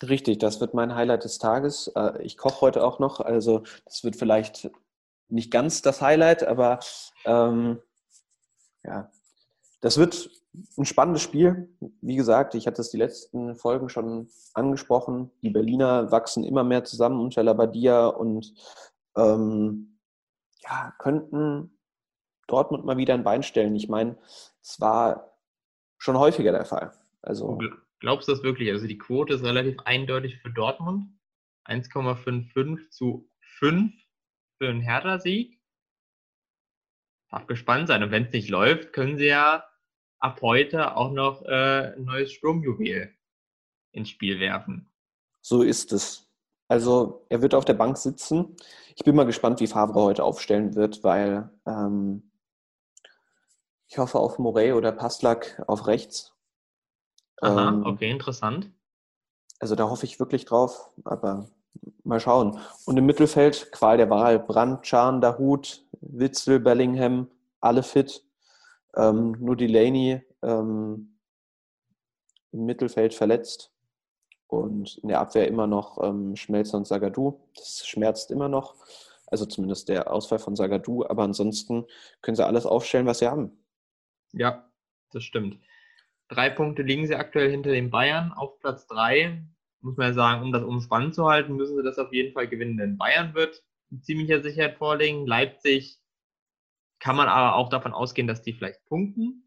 Richtig, 0.02 0.38
das 0.38 0.60
wird 0.60 0.74
mein 0.74 0.94
Highlight 0.94 1.24
des 1.24 1.38
Tages. 1.38 1.90
Äh, 1.96 2.22
ich 2.22 2.36
koche 2.36 2.60
heute 2.60 2.84
auch 2.84 2.98
noch, 2.98 3.20
also 3.20 3.62
das 3.86 4.04
wird 4.04 4.16
vielleicht 4.16 4.70
nicht 5.28 5.50
ganz 5.50 5.80
das 5.80 6.02
Highlight, 6.02 6.44
aber 6.44 6.80
ähm, 7.24 7.80
ja, 8.84 9.10
das 9.80 9.96
wird 9.96 10.30
ein 10.76 10.84
spannendes 10.84 11.22
Spiel. 11.22 11.74
Wie 12.00 12.16
gesagt, 12.16 12.54
ich 12.54 12.66
hatte 12.66 12.82
es 12.82 12.90
die 12.90 12.96
letzten 12.98 13.56
Folgen 13.56 13.88
schon 13.88 14.28
angesprochen. 14.52 15.30
Die 15.42 15.50
Berliner 15.50 16.10
wachsen 16.10 16.44
immer 16.44 16.64
mehr 16.64 16.84
zusammen 16.84 17.20
unter 17.20 17.42
Labadia 17.42 18.06
und 18.06 18.52
ähm, 19.16 19.98
ja, 20.62 20.92
könnten 20.98 21.78
Dortmund 22.48 22.84
mal 22.84 22.96
wieder 22.96 23.14
ein 23.14 23.24
Bein 23.24 23.42
stellen. 23.42 23.76
Ich 23.76 23.88
meine, 23.88 24.16
es 24.62 24.80
war 24.80 25.35
schon 25.98 26.18
häufiger 26.18 26.52
der 26.52 26.64
Fall. 26.64 26.92
Also, 27.22 27.58
Glaubst 28.00 28.28
du 28.28 28.32
das 28.32 28.42
wirklich? 28.42 28.70
Also 28.70 28.86
die 28.86 28.98
Quote 28.98 29.34
ist 29.34 29.42
relativ 29.42 29.78
eindeutig 29.84 30.38
für 30.38 30.50
Dortmund. 30.50 31.08
1,55 31.66 32.90
zu 32.90 33.28
5 33.58 33.92
für 34.58 34.68
einen 34.68 34.80
Hertha-Sieg. 34.80 35.60
Darf 37.30 37.46
gespannt 37.46 37.88
sein. 37.88 38.02
Und 38.02 38.10
wenn 38.10 38.26
es 38.26 38.32
nicht 38.32 38.48
läuft, 38.48 38.92
können 38.92 39.16
sie 39.16 39.26
ja 39.26 39.64
ab 40.18 40.40
heute 40.42 40.96
auch 40.96 41.10
noch 41.10 41.42
äh, 41.42 41.94
ein 41.96 42.04
neues 42.04 42.32
Sturmjuwel 42.32 43.12
ins 43.92 44.10
Spiel 44.10 44.38
werfen. 44.38 44.88
So 45.40 45.62
ist 45.62 45.92
es. 45.92 46.30
Also 46.68 47.24
er 47.28 47.42
wird 47.42 47.54
auf 47.54 47.64
der 47.64 47.74
Bank 47.74 47.96
sitzen. 47.96 48.56
Ich 48.94 49.04
bin 49.04 49.16
mal 49.16 49.26
gespannt, 49.26 49.60
wie 49.60 49.66
Favre 49.66 50.00
heute 50.00 50.24
aufstellen 50.24 50.74
wird, 50.74 51.02
weil 51.04 51.50
ähm, 51.66 52.30
ich 53.96 53.98
hoffe 53.98 54.18
auf 54.18 54.38
Morey 54.38 54.74
oder 54.74 54.92
Passlack 54.92 55.62
auf 55.66 55.86
rechts. 55.86 56.34
Aha, 57.40 57.68
ähm, 57.70 57.86
okay, 57.86 58.10
interessant. 58.10 58.70
Also 59.58 59.74
da 59.74 59.88
hoffe 59.88 60.04
ich 60.04 60.20
wirklich 60.20 60.44
drauf, 60.44 60.90
aber 61.04 61.48
mal 62.04 62.20
schauen. 62.20 62.60
Und 62.84 62.98
im 62.98 63.06
Mittelfeld 63.06 63.72
Qual 63.72 63.96
der 63.96 64.10
Wahl. 64.10 64.38
Brandt, 64.38 64.82
Chan, 64.82 65.22
Dahut, 65.22 65.82
Witzel, 66.02 66.60
Bellingham, 66.60 67.30
alle 67.62 67.82
fit. 67.82 68.22
Ähm, 68.94 69.34
nur 69.40 69.56
Delaney 69.56 70.20
ähm, 70.42 71.16
im 72.52 72.66
Mittelfeld 72.66 73.14
verletzt. 73.14 73.72
Und 74.46 74.98
in 74.98 75.08
der 75.08 75.20
Abwehr 75.20 75.48
immer 75.48 75.66
noch 75.66 76.04
ähm, 76.04 76.36
Schmelzer 76.36 76.76
und 76.76 76.86
Sagadu. 76.86 77.40
Das 77.54 77.86
schmerzt 77.86 78.30
immer 78.30 78.50
noch. 78.50 78.74
Also 79.26 79.46
zumindest 79.46 79.88
der 79.88 80.12
Ausfall 80.12 80.38
von 80.38 80.54
Sagadu. 80.54 81.06
Aber 81.08 81.22
ansonsten 81.22 81.86
können 82.20 82.36
sie 82.36 82.44
alles 82.44 82.66
aufstellen, 82.66 83.06
was 83.06 83.20
sie 83.20 83.28
haben. 83.28 83.58
Ja, 84.32 84.70
das 85.12 85.24
stimmt. 85.24 85.58
Drei 86.28 86.50
Punkte 86.50 86.82
liegen 86.82 87.06
sie 87.06 87.14
aktuell 87.14 87.50
hinter 87.50 87.70
den 87.70 87.90
Bayern 87.90 88.32
auf 88.32 88.58
Platz 88.58 88.86
drei. 88.86 89.44
Muss 89.80 89.96
man 89.96 90.08
ja 90.08 90.12
sagen, 90.12 90.42
um 90.42 90.52
das 90.52 90.64
umspannend 90.64 91.14
zu 91.14 91.26
halten, 91.26 91.54
müssen 91.54 91.76
sie 91.76 91.82
das 91.82 91.98
auf 91.98 92.12
jeden 92.12 92.32
Fall 92.32 92.48
gewinnen. 92.48 92.76
Denn 92.76 92.98
Bayern 92.98 93.34
wird 93.34 93.62
mit 93.90 94.04
ziemlicher 94.04 94.42
Sicherheit 94.42 94.76
vorlegen. 94.76 95.26
Leipzig 95.26 95.98
kann 96.98 97.16
man 97.16 97.28
aber 97.28 97.56
auch 97.56 97.68
davon 97.68 97.92
ausgehen, 97.92 98.26
dass 98.26 98.42
die 98.42 98.52
vielleicht 98.52 98.84
punkten. 98.86 99.44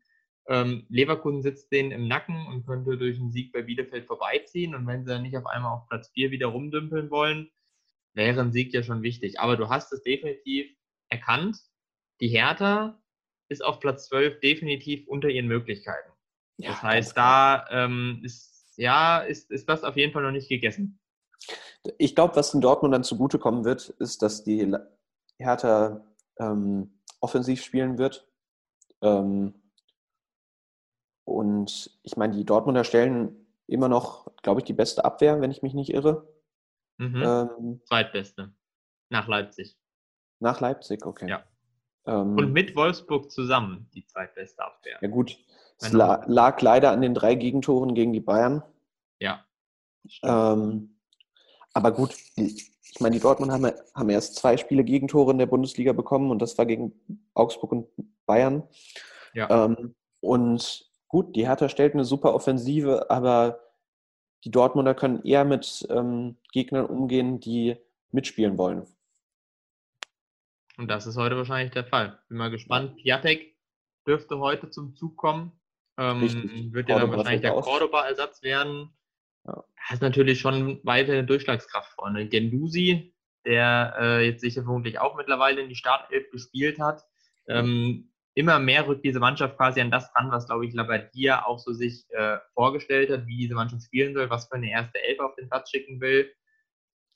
Ähm, 0.48 0.86
Leverkusen 0.90 1.42
sitzt 1.42 1.72
denen 1.72 1.92
im 1.92 2.08
Nacken 2.08 2.48
und 2.48 2.66
könnte 2.66 2.98
durch 2.98 3.20
einen 3.20 3.32
Sieg 3.32 3.52
bei 3.52 3.62
Bielefeld 3.62 4.06
vorbeiziehen. 4.06 4.74
Und 4.76 4.88
wenn 4.88 5.04
sie 5.04 5.12
dann 5.12 5.24
nicht 5.24 5.38
auf 5.38 5.46
einmal 5.46 5.74
auf 5.74 5.88
Platz 5.88 6.10
4 6.14 6.32
wieder 6.32 6.48
rumdümpeln 6.48 7.12
wollen, 7.12 7.52
wäre 8.14 8.42
ein 8.42 8.52
Sieg 8.52 8.74
ja 8.74 8.82
schon 8.84 9.04
wichtig. 9.04 9.40
Aber 9.40 9.58
du 9.58 9.70
hast 9.70 9.92
es 9.92 10.02
definitiv 10.02 10.68
erkannt. 11.10 11.58
Die 12.22 12.30
Hertha 12.30 13.00
ist 13.50 13.64
auf 13.64 13.80
Platz 13.80 14.08
12 14.08 14.40
definitiv 14.40 15.08
unter 15.08 15.30
ihren 15.30 15.48
Möglichkeiten. 15.48 16.12
Ja, 16.58 16.72
das 16.72 16.84
heißt, 16.84 17.18
da 17.18 17.66
ähm, 17.70 18.22
ist, 18.24 18.74
ja, 18.78 19.20
ist, 19.20 19.50
ist 19.52 19.68
das 19.68 19.84
auf 19.84 19.96
jeden 19.96 20.14
Fall 20.14 20.24
noch 20.24 20.32
nicht 20.32 20.50
gegessen. 20.50 21.00
Ich 21.98 22.16
glaube, 22.16 22.36
was 22.36 22.54
in 22.54 22.62
Dortmund 22.62 22.94
dann 22.94 23.04
zugutekommen 23.04 23.64
wird, 23.64 23.90
ist, 23.90 24.22
dass 24.22 24.44
die 24.44 24.76
Hertha 25.38 26.06
ähm, 26.38 27.00
offensiv 27.22 27.64
spielen 27.64 27.98
wird. 27.98 28.28
Ähm, 29.02 29.54
und 31.26 31.98
ich 32.04 32.18
meine, 32.18 32.36
die 32.36 32.46
Dortmunder 32.46 32.84
stellen 32.84 33.48
immer 33.68 33.88
noch, 33.88 34.28
glaube 34.42 34.60
ich, 34.60 34.66
die 34.66 34.74
beste 34.74 35.06
Abwehr, 35.06 35.42
wenn 35.42 35.52
ich 35.52 35.62
mich 35.62 35.74
nicht 35.74 35.94
irre. 35.94 36.28
Mhm. 36.98 37.24
Ähm, 37.24 37.82
Zweitbeste. 37.86 38.54
Nach 39.10 39.28
Leipzig. 39.28 39.78
Nach 40.40 40.60
Leipzig, 40.60 41.06
okay. 41.06 41.30
Ja. 41.30 41.44
Ähm, 42.06 42.36
Und 42.38 42.54
mit 42.54 42.76
Wolfsburg 42.76 43.32
zusammen 43.32 43.90
die 43.94 44.06
zweitbeste 44.06 44.64
Abwehr. 44.64 44.98
Ja, 45.02 45.08
gut. 45.08 45.38
Es 45.82 45.94
la 45.94 46.24
lag 46.28 46.62
leider 46.62 46.92
an 46.92 47.02
den 47.02 47.14
drei 47.14 47.36
Gegentoren 47.36 47.96
gegen 47.96 48.12
die 48.12 48.20
Bayern. 48.20 48.64
Ja. 49.20 49.46
Ähm, 50.24 50.98
aber 51.74 51.92
gut, 51.92 52.16
ich 52.36 53.00
meine, 53.00 53.16
die 53.16 53.22
Dortmund 53.22 53.52
haben, 53.52 53.72
haben 53.94 54.10
erst 54.10 54.36
zwei 54.36 54.58
Spiele 54.58 54.84
Gegentore 54.84 55.32
in 55.32 55.38
der 55.38 55.46
Bundesliga 55.46 55.94
bekommen 55.94 56.32
und 56.32 56.42
das 56.42 56.58
war 56.58 56.66
gegen 56.66 56.94
Augsburg 57.34 57.72
und 57.72 57.88
Bayern. 58.26 58.64
Ja. 59.34 59.66
Ähm, 59.66 59.96
und 60.22 60.90
gut, 61.08 61.36
die 61.36 61.48
Hertha 61.48 61.70
stellt 61.70 61.94
eine 61.94 62.06
super 62.06 62.34
Offensive, 62.34 63.10
aber 63.10 63.60
die 64.44 64.52
Dortmunder 64.52 64.96
können 64.96 65.24
eher 65.24 65.46
mit 65.46 65.88
ähm, 65.90 66.38
Gegnern 66.52 66.86
umgehen, 66.86 67.40
die 67.40 67.78
mitspielen 68.12 68.58
wollen. 68.58 68.86
Und 70.80 70.88
das 70.88 71.06
ist 71.06 71.18
heute 71.18 71.36
wahrscheinlich 71.36 71.74
der 71.74 71.84
Fall. 71.84 72.18
Bin 72.30 72.38
mal 72.38 72.50
gespannt. 72.50 72.96
Piatek 72.96 73.54
dürfte 74.08 74.40
heute 74.40 74.70
zum 74.70 74.96
Zug 74.96 75.18
kommen. 75.18 75.52
Ähm, 75.98 76.22
wird 76.72 76.88
ja 76.88 77.00
dann 77.00 77.12
wahrscheinlich 77.12 77.42
der 77.42 77.52
Cordoba-Ersatz 77.52 78.42
werden. 78.44 78.90
Ja. 79.46 79.56
Das 79.56 79.96
ist 79.96 80.02
natürlich 80.02 80.40
schon 80.40 80.80
weiter 80.86 81.12
eine 81.12 81.26
Durchschlagskraft 81.26 81.92
vorne. 81.92 82.30
Gendusi, 82.30 83.14
der 83.46 83.94
äh, 84.00 84.26
jetzt 84.26 84.40
sicher 84.40 84.64
vermutlich 84.64 85.00
auch 85.00 85.18
mittlerweile 85.18 85.60
in 85.60 85.68
die 85.68 85.76
Startelf 85.76 86.32
gespielt 86.32 86.80
hat, 86.80 87.04
ähm, 87.50 88.14
immer 88.34 88.60
mehr 88.60 88.88
rückt 88.88 89.04
diese 89.04 89.20
Mannschaft 89.20 89.58
quasi 89.58 89.82
an 89.82 89.92
das 89.92 90.10
ran, 90.16 90.32
was, 90.32 90.46
glaube 90.46 90.66
ich, 90.66 90.74
Labadia 90.74 91.46
auch 91.46 91.60
so 91.60 91.74
sich 91.74 92.06
äh, 92.12 92.38
vorgestellt 92.54 93.10
hat, 93.10 93.28
wie 93.28 93.36
diese 93.36 93.56
Mannschaft 93.56 93.84
spielen 93.84 94.14
soll, 94.14 94.30
was 94.30 94.48
für 94.48 94.56
eine 94.56 94.72
erste 94.72 95.04
Elf 95.04 95.20
auf 95.20 95.36
den 95.36 95.50
Platz 95.50 95.72
schicken 95.72 96.00
will. 96.00 96.32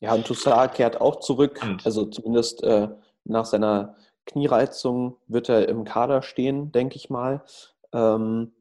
Ja, 0.02 0.14
und 0.14 0.28
Toussaint 0.28 0.74
kehrt 0.74 1.00
auch 1.00 1.22
zurück. 1.22 1.62
Und. 1.64 1.86
Also 1.86 2.08
zumindest 2.08 2.62
äh, 2.64 2.90
nach 3.26 3.46
seiner 3.46 3.96
Kniereizung 4.26 5.18
wird 5.28 5.50
er 5.50 5.68
im 5.68 5.84
Kader 5.84 6.22
stehen, 6.22 6.72
denke 6.72 6.96
ich 6.96 7.10
mal. 7.10 7.44
Ähm, 7.92 8.54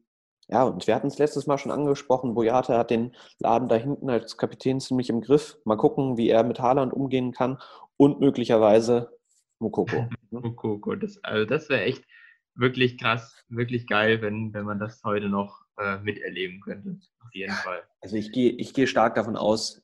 ja, 0.49 0.63
und 0.63 0.87
wir 0.87 0.95
hatten 0.95 1.07
es 1.07 1.17
letztes 1.17 1.47
Mal 1.47 1.57
schon 1.57 1.71
angesprochen, 1.71 2.33
Boyata 2.33 2.77
hat 2.77 2.89
den 2.89 3.15
Laden 3.39 3.69
da 3.69 3.75
hinten 3.75 4.09
als 4.09 4.37
Kapitän 4.37 4.79
ziemlich 4.79 5.09
im 5.09 5.21
Griff. 5.21 5.57
Mal 5.63 5.77
gucken, 5.77 6.17
wie 6.17 6.29
er 6.29 6.43
mit 6.43 6.59
Haaland 6.59 6.93
umgehen 6.93 7.31
kann 7.31 7.59
und 7.97 8.19
möglicherweise 8.19 9.17
Mukoko. 9.59 10.09
Mukoko, 10.31 10.95
das, 10.95 11.23
also 11.23 11.45
das 11.45 11.69
wäre 11.69 11.83
echt, 11.83 12.03
wirklich 12.55 12.97
krass, 12.97 13.43
wirklich 13.49 13.87
geil, 13.87 14.21
wenn, 14.21 14.53
wenn 14.53 14.65
man 14.65 14.79
das 14.79 15.03
heute 15.03 15.29
noch 15.29 15.61
äh, 15.77 15.97
miterleben 15.99 16.61
könnte. 16.61 16.99
Auf 17.19 17.33
jeden 17.33 17.53
Fall. 17.53 17.83
Also 18.01 18.15
ich 18.15 18.31
gehe 18.31 18.51
ich 18.51 18.73
gehe 18.73 18.87
stark 18.87 19.15
davon 19.15 19.35
aus, 19.35 19.83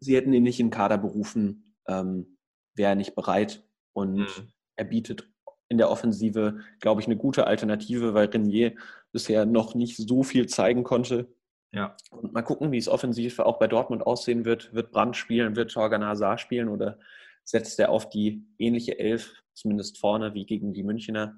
sie 0.00 0.16
hätten 0.16 0.32
ihn 0.32 0.42
nicht 0.42 0.60
in 0.60 0.70
Kader 0.70 0.98
berufen, 0.98 1.76
ähm, 1.86 2.38
wäre 2.74 2.92
er 2.92 2.96
nicht 2.96 3.14
bereit. 3.14 3.63
Und 3.94 4.16
mhm. 4.16 4.52
er 4.76 4.84
bietet 4.84 5.28
in 5.68 5.78
der 5.78 5.90
Offensive, 5.90 6.60
glaube 6.80 7.00
ich, 7.00 7.06
eine 7.06 7.16
gute 7.16 7.46
Alternative, 7.46 8.12
weil 8.12 8.26
Renier 8.26 8.74
bisher 9.12 9.46
noch 9.46 9.74
nicht 9.74 9.96
so 9.96 10.22
viel 10.22 10.46
zeigen 10.46 10.84
konnte. 10.84 11.34
Ja. 11.72 11.96
Und 12.10 12.34
mal 12.34 12.42
gucken, 12.42 12.70
wie 12.70 12.78
es 12.78 12.88
offensiv 12.88 13.38
auch 13.38 13.58
bei 13.58 13.66
Dortmund 13.66 14.06
aussehen 14.06 14.44
wird. 14.44 14.74
Wird 14.74 14.92
Brand 14.92 15.16
spielen, 15.16 15.56
wird 15.56 15.72
Torgan 15.72 16.04
Hazard 16.04 16.40
spielen 16.40 16.68
oder 16.68 16.98
setzt 17.42 17.80
er 17.80 17.90
auf 17.90 18.10
die 18.10 18.46
ähnliche 18.58 18.98
Elf, 18.98 19.42
zumindest 19.54 19.98
vorne, 19.98 20.34
wie 20.34 20.44
gegen 20.44 20.74
die 20.74 20.82
Münchner? 20.82 21.36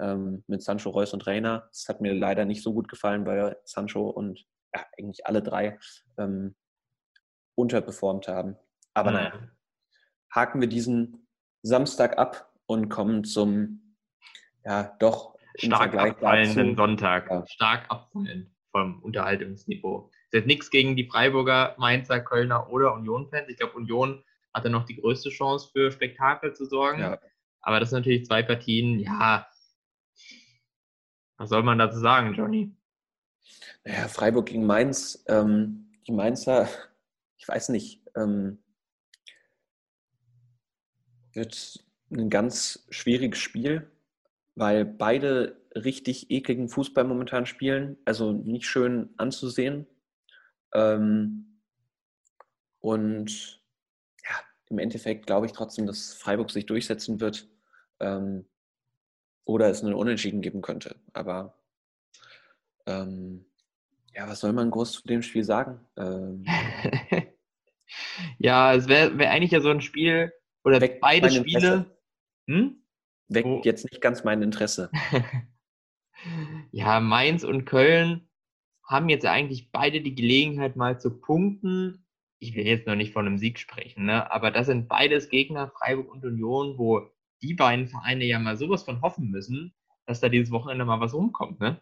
ähm, 0.00 0.44
mit 0.46 0.62
Sancho, 0.62 0.90
Reus 0.90 1.12
und 1.12 1.26
Reina. 1.26 1.68
Das 1.70 1.88
hat 1.88 2.00
mir 2.00 2.14
leider 2.14 2.44
nicht 2.44 2.62
so 2.62 2.72
gut 2.72 2.88
gefallen, 2.88 3.26
weil 3.26 3.56
Sancho 3.64 4.08
und 4.08 4.44
ja, 4.74 4.84
eigentlich 4.98 5.26
alle 5.26 5.42
drei 5.42 5.78
ähm, 6.18 6.54
unterperformt 7.54 8.28
haben. 8.28 8.56
Aber 8.94 9.10
mhm. 9.10 9.16
naja, 9.16 9.32
haken 10.34 10.60
wir 10.60 10.68
diesen 10.68 11.23
Samstag 11.64 12.18
ab 12.18 12.52
und 12.66 12.88
kommen 12.88 13.24
zum, 13.24 13.96
ja, 14.64 14.94
doch 15.00 15.34
stark 15.56 15.94
abfallenden 15.94 16.76
Sonntag. 16.76 17.30
Ja. 17.30 17.46
Stark 17.46 17.90
abfallend 17.90 18.50
vom 18.70 19.02
Unterhaltungsniveau. 19.02 20.10
Das 20.30 20.42
ist 20.42 20.46
nichts 20.46 20.70
gegen 20.70 20.96
die 20.96 21.08
Freiburger, 21.08 21.74
Mainzer, 21.78 22.20
Kölner 22.20 22.70
oder 22.70 22.94
Union-Fans. 22.94 23.48
Ich 23.48 23.56
glaube, 23.56 23.74
Union 23.74 24.22
hatte 24.52 24.68
noch 24.68 24.84
die 24.84 24.96
größte 24.96 25.30
Chance 25.30 25.70
für 25.72 25.90
Spektakel 25.90 26.54
zu 26.54 26.64
sorgen. 26.64 27.00
Ja. 27.00 27.18
Aber 27.60 27.80
das 27.80 27.90
sind 27.90 28.00
natürlich 28.00 28.26
zwei 28.26 28.42
Partien, 28.42 28.98
ja, 28.98 29.46
was 31.36 31.48
soll 31.48 31.62
man 31.62 31.78
dazu 31.78 31.98
sagen, 31.98 32.34
Johnny? 32.34 32.74
Naja, 33.84 34.08
Freiburg 34.08 34.46
gegen 34.46 34.66
Mainz. 34.66 35.24
Ähm, 35.28 35.92
die 36.06 36.12
Mainzer, 36.12 36.68
ich 37.38 37.48
weiß 37.48 37.70
nicht, 37.70 38.02
ähm, 38.16 38.63
wird 41.36 41.84
ein 42.10 42.30
ganz 42.30 42.86
schwieriges 42.90 43.38
Spiel, 43.38 43.90
weil 44.54 44.84
beide 44.84 45.60
richtig 45.74 46.30
ekligen 46.30 46.68
Fußball 46.68 47.04
momentan 47.04 47.46
spielen, 47.46 47.96
also 48.04 48.32
nicht 48.32 48.66
schön 48.66 49.10
anzusehen. 49.16 49.86
Ähm, 50.72 51.60
und 52.80 53.60
ja, 54.22 54.36
im 54.70 54.78
Endeffekt 54.78 55.26
glaube 55.26 55.46
ich 55.46 55.52
trotzdem, 55.52 55.86
dass 55.86 56.14
Freiburg 56.14 56.50
sich 56.50 56.66
durchsetzen 56.66 57.20
wird. 57.20 57.48
Ähm, 58.00 58.46
oder 59.44 59.68
es 59.68 59.82
einen 59.82 59.94
Unentschieden 59.94 60.40
geben 60.40 60.62
könnte. 60.62 60.96
Aber 61.12 61.54
ähm, 62.86 63.44
ja, 64.14 64.28
was 64.28 64.40
soll 64.40 64.52
man 64.52 64.70
groß 64.70 64.92
zu 64.92 65.02
dem 65.06 65.22
Spiel 65.22 65.44
sagen? 65.44 65.80
Ähm, 65.96 66.44
ja, 68.38 68.74
es 68.74 68.88
wäre 68.88 69.18
wär 69.18 69.30
eigentlich 69.30 69.50
ja 69.50 69.60
so 69.60 69.70
ein 69.70 69.80
Spiel, 69.80 70.32
oder 70.64 70.80
beide 71.00 71.30
Spiele. 71.30 71.98
Hm? 72.48 72.82
Weckt 73.28 73.46
oh. 73.46 73.60
jetzt 73.64 73.84
nicht 73.84 74.00
ganz 74.00 74.24
mein 74.24 74.42
Interesse. 74.42 74.90
ja, 76.72 77.00
Mainz 77.00 77.44
und 77.44 77.64
Köln 77.64 78.28
haben 78.86 79.08
jetzt 79.08 79.24
eigentlich 79.24 79.70
beide 79.72 80.02
die 80.02 80.14
Gelegenheit, 80.14 80.76
mal 80.76 81.00
zu 81.00 81.18
punkten. 81.18 82.06
Ich 82.38 82.54
will 82.54 82.66
jetzt 82.66 82.86
noch 82.86 82.96
nicht 82.96 83.12
von 83.12 83.26
einem 83.26 83.38
Sieg 83.38 83.58
sprechen, 83.58 84.04
ne? 84.04 84.30
aber 84.30 84.50
das 84.50 84.66
sind 84.66 84.88
beides 84.88 85.30
Gegner, 85.30 85.68
Freiburg 85.68 86.12
und 86.12 86.24
Union, 86.24 86.76
wo 86.76 87.08
die 87.40 87.54
beiden 87.54 87.88
Vereine 87.88 88.24
ja 88.24 88.38
mal 88.38 88.58
sowas 88.58 88.82
von 88.82 89.00
hoffen 89.00 89.30
müssen, 89.30 89.74
dass 90.06 90.20
da 90.20 90.28
dieses 90.28 90.50
Wochenende 90.50 90.84
mal 90.84 91.00
was 91.00 91.14
rumkommt, 91.14 91.60
ne? 91.60 91.80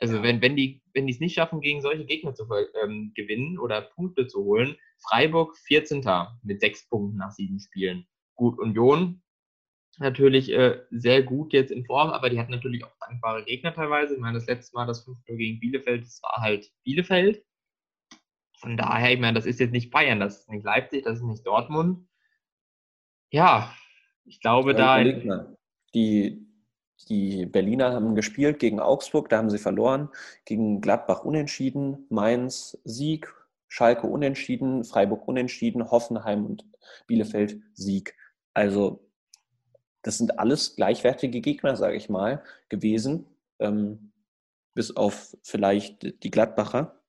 Also 0.00 0.16
ja. 0.16 0.22
wenn, 0.22 0.40
wenn 0.40 0.56
die 0.56 0.82
wenn 0.94 1.06
die 1.06 1.12
es 1.12 1.20
nicht 1.20 1.34
schaffen, 1.34 1.60
gegen 1.60 1.82
solche 1.82 2.06
Gegner 2.06 2.34
zu 2.34 2.48
ähm, 2.82 3.12
gewinnen 3.14 3.58
oder 3.58 3.82
Punkte 3.82 4.26
zu 4.26 4.44
holen, 4.44 4.76
Freiburg 4.98 5.56
14. 5.58 6.04
mit 6.42 6.60
sechs 6.60 6.88
Punkten 6.88 7.18
nach 7.18 7.30
sieben 7.30 7.60
Spielen. 7.60 8.06
Gut, 8.40 8.58
Union 8.58 9.20
natürlich 10.00 10.50
äh, 10.50 10.80
sehr 10.90 11.22
gut 11.22 11.52
jetzt 11.52 11.70
in 11.70 11.84
Form, 11.84 12.10
aber 12.10 12.30
die 12.30 12.40
hat 12.40 12.48
natürlich 12.48 12.84
auch 12.84 12.96
dankbare 13.00 13.44
Gegner 13.44 13.74
teilweise. 13.74 14.14
Ich 14.14 14.20
meine, 14.20 14.38
das 14.38 14.46
letzte 14.46 14.74
Mal 14.74 14.86
das 14.86 15.04
5 15.04 15.18
gegen 15.26 15.60
Bielefeld, 15.60 16.04
das 16.04 16.22
war 16.22 16.42
halt 16.42 16.72
Bielefeld. 16.82 17.44
Von 18.58 18.78
daher, 18.78 19.12
ich 19.12 19.20
meine, 19.20 19.34
das 19.34 19.44
ist 19.44 19.60
jetzt 19.60 19.72
nicht 19.72 19.90
Bayern, 19.90 20.18
das 20.20 20.40
ist 20.40 20.50
nicht 20.50 20.64
Leipzig, 20.64 21.04
das 21.04 21.18
ist 21.18 21.24
nicht 21.24 21.46
Dortmund. 21.46 22.08
Ja, 23.30 23.74
ich 24.24 24.40
glaube, 24.40 24.74
da. 24.74 25.04
Die, 25.92 26.46
die 27.08 27.46
Berliner 27.46 27.92
haben 27.92 28.14
gespielt 28.14 28.58
gegen 28.58 28.80
Augsburg, 28.80 29.28
da 29.28 29.38
haben 29.38 29.50
sie 29.50 29.58
verloren. 29.58 30.08
Gegen 30.44 30.80
Gladbach 30.80 31.24
unentschieden. 31.24 32.06
Mainz 32.08 32.78
Sieg. 32.84 33.34
Schalke 33.72 34.08
unentschieden, 34.08 34.82
Freiburg 34.82 35.28
unentschieden, 35.28 35.92
Hoffenheim 35.92 36.44
und 36.44 36.64
Bielefeld 37.06 37.60
Sieg. 37.72 38.16
Also 38.54 39.10
das 40.02 40.18
sind 40.18 40.38
alles 40.38 40.76
gleichwertige 40.76 41.40
Gegner, 41.40 41.76
sage 41.76 41.96
ich 41.96 42.08
mal, 42.08 42.42
gewesen, 42.68 43.26
ähm, 43.58 44.12
bis 44.74 44.96
auf 44.96 45.36
vielleicht 45.42 46.22
die 46.22 46.30
Gladbacher. 46.30 47.00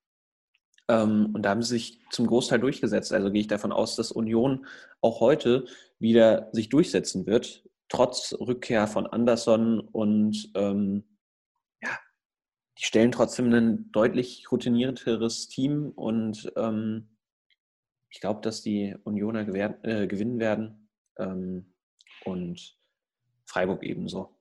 Ähm, 0.87 1.31
und 1.33 1.43
da 1.43 1.51
haben 1.51 1.61
sie 1.61 1.75
sich 1.75 1.99
zum 2.09 2.27
Großteil 2.27 2.59
durchgesetzt. 2.59 3.13
Also 3.13 3.31
gehe 3.31 3.41
ich 3.41 3.47
davon 3.47 3.71
aus, 3.71 3.95
dass 3.95 4.11
Union 4.11 4.65
auch 4.99 5.21
heute 5.21 5.65
wieder 5.99 6.49
sich 6.51 6.69
durchsetzen 6.69 7.25
wird, 7.25 7.63
trotz 7.87 8.33
Rückkehr 8.33 8.87
von 8.87 9.07
Anderson 9.07 9.79
und 9.79 10.51
ähm, 10.55 11.03
ja, 11.81 11.97
die 12.77 12.83
stellen 12.83 13.11
trotzdem 13.11 13.53
ein 13.53 13.91
deutlich 13.91 14.51
routinierteres 14.51 15.47
Team 15.47 15.91
und 15.91 16.51
ähm, 16.57 17.17
ich 18.09 18.19
glaube, 18.19 18.41
dass 18.41 18.61
die 18.61 18.95
Unioner 19.03 19.47
äh, 19.47 20.07
gewinnen 20.07 20.39
werden 20.39 20.80
ähm, 21.17 21.73
und 22.25 22.75
Freiburg 23.45 23.83
ebenso. 23.83 24.37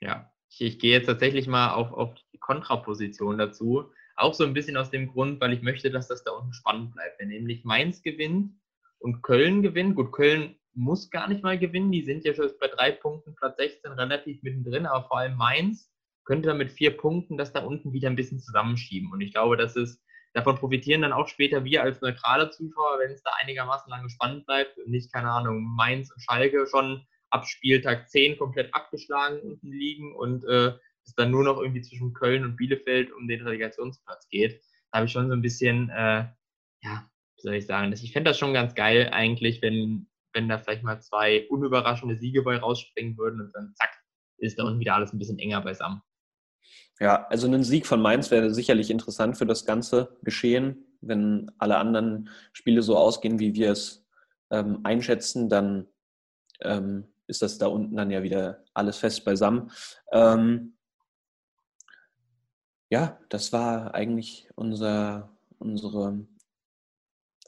Ja, 0.00 0.32
ich, 0.50 0.60
ich, 0.60 0.78
gehe 0.78 0.92
jetzt 0.92 1.06
tatsächlich 1.06 1.46
mal 1.46 1.72
auf, 1.72 1.92
auf 1.92 2.14
die 2.32 2.38
Kontraposition 2.38 3.38
dazu. 3.38 3.90
Auch 4.16 4.34
so 4.34 4.44
ein 4.44 4.54
bisschen 4.54 4.76
aus 4.76 4.90
dem 4.90 5.08
Grund, 5.08 5.40
weil 5.40 5.52
ich 5.52 5.62
möchte, 5.62 5.90
dass 5.90 6.08
das 6.08 6.24
da 6.24 6.32
unten 6.32 6.52
spannend 6.52 6.92
bleibt. 6.92 7.18
Wenn 7.18 7.28
nämlich 7.28 7.64
Mainz 7.64 8.02
gewinnt 8.02 8.52
und 8.98 9.22
Köln 9.22 9.62
gewinnt, 9.62 9.96
gut, 9.96 10.12
Köln 10.12 10.56
muss 10.74 11.10
gar 11.10 11.28
nicht 11.28 11.42
mal 11.42 11.58
gewinnen, 11.58 11.92
die 11.92 12.02
sind 12.02 12.24
ja 12.24 12.34
schon 12.34 12.50
bei 12.60 12.68
drei 12.68 12.92
Punkten, 12.92 13.34
Platz 13.34 13.56
16 13.56 13.92
relativ 13.92 14.42
mittendrin, 14.42 14.86
aber 14.86 15.06
vor 15.06 15.18
allem 15.18 15.36
Mainz 15.36 15.90
könnte 16.24 16.48
dann 16.48 16.58
mit 16.58 16.72
vier 16.72 16.96
Punkten 16.96 17.36
das 17.36 17.52
da 17.52 17.64
unten 17.64 17.92
wieder 17.92 18.08
ein 18.08 18.16
bisschen 18.16 18.40
zusammenschieben. 18.40 19.12
Und 19.12 19.20
ich 19.20 19.32
glaube, 19.32 19.56
das 19.56 19.76
ist, 19.76 20.02
davon 20.34 20.56
profitieren 20.56 21.02
dann 21.02 21.12
auch 21.12 21.28
später 21.28 21.64
wir 21.64 21.82
als 21.82 22.00
neutrale 22.00 22.50
Zuschauer, 22.50 22.98
wenn 22.98 23.12
es 23.12 23.22
da 23.22 23.30
einigermaßen 23.40 23.88
lange 23.88 24.10
spannend 24.10 24.46
bleibt 24.46 24.76
und 24.78 24.90
nicht, 24.90 25.12
keine 25.12 25.30
Ahnung, 25.30 25.62
Mainz 25.76 26.10
und 26.12 26.20
Schalke 26.20 26.66
schon 26.66 27.06
ab 27.30 27.46
Spieltag 27.46 28.08
10 28.08 28.36
komplett 28.36 28.74
abgeschlagen 28.74 29.40
unten 29.40 29.72
liegen 29.72 30.14
und 30.14 30.44
äh, 30.44 30.72
es 31.04 31.14
dann 31.14 31.30
nur 31.30 31.44
noch 31.44 31.58
irgendwie 31.58 31.82
zwischen 31.82 32.12
Köln 32.12 32.44
und 32.44 32.56
Bielefeld 32.56 33.12
um 33.12 33.28
den 33.28 33.42
Relegationsplatz 33.42 34.28
geht. 34.28 34.60
Da 34.90 34.98
habe 34.98 35.06
ich 35.06 35.12
schon 35.12 35.28
so 35.28 35.34
ein 35.34 35.42
bisschen, 35.42 35.90
äh, 35.90 36.26
ja, 36.82 37.10
wie 37.36 37.42
soll 37.42 37.54
ich 37.54 37.66
sagen, 37.66 37.92
ich 37.92 38.12
fände 38.12 38.30
das 38.30 38.38
schon 38.38 38.54
ganz 38.54 38.74
geil 38.74 39.10
eigentlich, 39.12 39.62
wenn, 39.62 40.08
wenn 40.32 40.48
da 40.48 40.58
vielleicht 40.58 40.82
mal 40.82 41.00
zwei 41.00 41.46
unüberraschende 41.48 42.16
Siege 42.16 42.42
bei 42.42 42.56
rausspringen 42.56 43.16
würden 43.18 43.40
und 43.40 43.52
dann 43.54 43.74
zack, 43.74 43.90
ist 44.38 44.58
da 44.58 44.64
unten 44.64 44.80
wieder 44.80 44.94
alles 44.94 45.12
ein 45.12 45.18
bisschen 45.18 45.38
enger 45.38 45.60
beisammen. 45.60 46.02
Ja, 47.00 47.26
also 47.28 47.48
ein 47.48 47.64
Sieg 47.64 47.86
von 47.86 48.00
Mainz 48.00 48.30
wäre 48.30 48.54
sicherlich 48.54 48.90
interessant 48.90 49.36
für 49.36 49.46
das 49.46 49.64
ganze 49.64 50.16
Geschehen. 50.22 50.86
Wenn 51.00 51.50
alle 51.58 51.76
anderen 51.76 52.30
Spiele 52.52 52.82
so 52.82 52.96
ausgehen, 52.96 53.40
wie 53.40 53.54
wir 53.54 53.72
es 53.72 54.04
ähm, 54.50 54.80
einschätzen, 54.84 55.48
dann 55.48 55.86
ähm, 56.60 57.08
ist 57.26 57.42
das 57.42 57.58
da 57.58 57.66
unten 57.66 57.96
dann 57.96 58.10
ja 58.10 58.22
wieder 58.22 58.62
alles 58.74 58.98
fest 58.98 59.24
beisammen. 59.24 59.70
Ähm, 60.12 60.74
ja, 62.90 63.18
das 63.28 63.52
war 63.52 63.94
eigentlich 63.94 64.48
unser, 64.54 65.30
unsere 65.58 66.26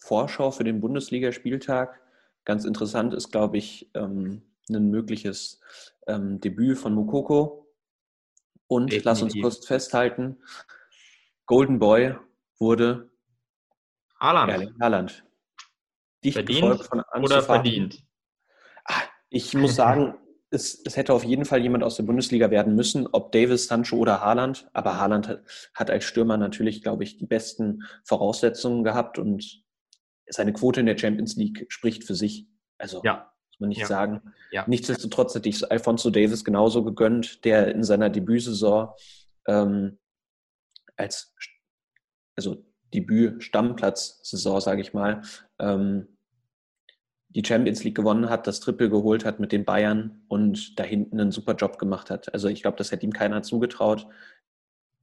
Vorschau 0.01 0.51
für 0.51 0.65
den 0.65 0.81
Bundesligaspieltag. 0.81 2.01
Ganz 2.45 2.65
interessant 2.65 3.15
ist, 3.15 3.31
glaube 3.31 3.59
ich, 3.59 3.91
ähm, 3.95 4.43
ein 4.69 4.91
mögliches 4.91 5.61
ähm, 6.07 6.41
Debüt 6.41 6.79
von 6.79 6.95
Mukoko. 6.95 7.66
Und 8.69 8.87
Definitiv. 8.87 9.05
lass 9.05 9.23
uns 9.23 9.35
kurz 9.41 9.67
festhalten, 9.67 10.39
Golden 11.47 11.79
Boy 11.79 12.17
wurde 12.59 13.11
Haaland. 14.19 14.53
Erling 14.53 14.75
Haaland. 14.81 15.25
Dicht 16.25 16.35
verdient 16.35 16.83
von 16.83 17.03
oder 17.23 17.43
verdient? 17.43 18.03
Ah, 18.85 19.03
ich 19.29 19.55
muss 19.55 19.77
sagen, 19.77 20.15
es, 20.51 20.81
es, 20.85 20.97
hätte 20.97 21.13
auf 21.13 21.25
jeden 21.25 21.45
Fall 21.45 21.61
jemand 21.61 21.85
aus 21.85 21.97
der 21.97 22.05
Bundesliga 22.05 22.51
werden 22.51 22.75
müssen, 22.75 23.07
ob 23.13 23.33
Davis, 23.33 23.67
Sancho 23.67 23.97
oder 23.97 24.21
Haaland. 24.21 24.69
Aber 24.73 24.99
Haaland 24.99 25.29
hat, 25.29 25.45
hat 25.75 25.91
als 25.91 26.05
Stürmer 26.05 26.37
natürlich, 26.37 26.83
glaube 26.83 27.05
ich, 27.05 27.19
die 27.19 27.27
besten 27.27 27.83
Voraussetzungen 28.05 28.83
gehabt 28.83 29.19
und 29.19 29.65
seine 30.29 30.53
Quote 30.53 30.81
in 30.81 30.87
der 30.87 30.99
Champions 30.99 31.37
League 31.37 31.67
spricht 31.69 32.05
für 32.05 32.15
sich. 32.15 32.49
Also 32.79 33.01
ja. 33.05 33.33
Muss 33.57 33.61
man 33.61 33.69
nicht 33.71 33.81
ja. 33.81 33.87
sagen. 33.87 34.21
Ja. 34.51 34.65
Nichtsdestotrotz 34.67 35.35
hätte 35.35 35.49
ich 35.49 35.71
Alfonso 35.71 36.11
Davis 36.11 36.45
genauso 36.45 36.85
gegönnt, 36.85 37.45
der 37.45 37.75
in 37.75 37.83
seiner 37.83 38.11
Debütsaison 38.11 38.91
ähm, 39.47 39.99
als 40.97 41.35
also 42.37 42.65
Debüt-Stammplatz-Saison, 42.93 44.61
sage 44.61 44.83
ich 44.83 44.93
mal, 44.93 45.23
ähm, 45.59 46.17
die 47.31 47.45
Champions 47.45 47.85
League 47.85 47.97
gewonnen 47.97 48.31
hat, 48.31 48.47
das 48.47 48.61
Triple 48.61 48.89
geholt 48.89 49.25
hat 49.25 49.41
mit 49.41 49.53
den 49.53 49.65
Bayern 49.65 50.23
und 50.29 50.79
da 50.79 50.85
hinten 50.85 51.21
einen 51.21 51.33
super 51.33 51.55
Job 51.55 51.79
gemacht 51.79 52.11
hat. 52.11 52.33
Also 52.33 52.49
ich 52.49 52.63
glaube, 52.63 52.79
das 52.79 52.93
hätte 52.93 53.05
ihm 53.05 53.13
keiner 53.13 53.43
zugetraut, 53.43 54.07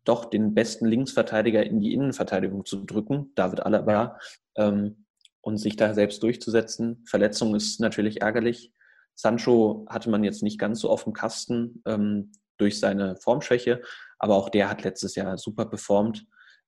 doch 0.04 0.26
den 0.26 0.54
besten 0.54 0.86
Linksverteidiger 0.86 1.64
in 1.64 1.80
die 1.80 1.94
Innenverteidigung 1.94 2.66
zu 2.66 2.86
drücken, 2.86 3.32
David 3.36 3.62
Alaba, 3.62 4.20
ähm, 4.56 5.03
und 5.44 5.58
sich 5.58 5.76
da 5.76 5.94
selbst 5.94 6.24
durchzusetzen. 6.24 7.04
Verletzung 7.06 7.54
ist 7.54 7.80
natürlich 7.80 8.22
ärgerlich. 8.22 8.72
Sancho 9.14 9.86
hatte 9.90 10.10
man 10.10 10.24
jetzt 10.24 10.42
nicht 10.42 10.58
ganz 10.58 10.80
so 10.80 10.90
auf 10.90 11.04
dem 11.04 11.14
Kasten 11.14 11.84
ähm, 11.86 12.32
durch 12.58 12.80
seine 12.80 13.18
Formschwäche, 13.18 13.82
aber 14.18 14.36
auch 14.36 14.50
der 14.50 14.70
hat 14.70 14.84
letztes 14.84 15.16
Jahr 15.16 15.38
super 15.38 15.66
performt. 15.66 16.26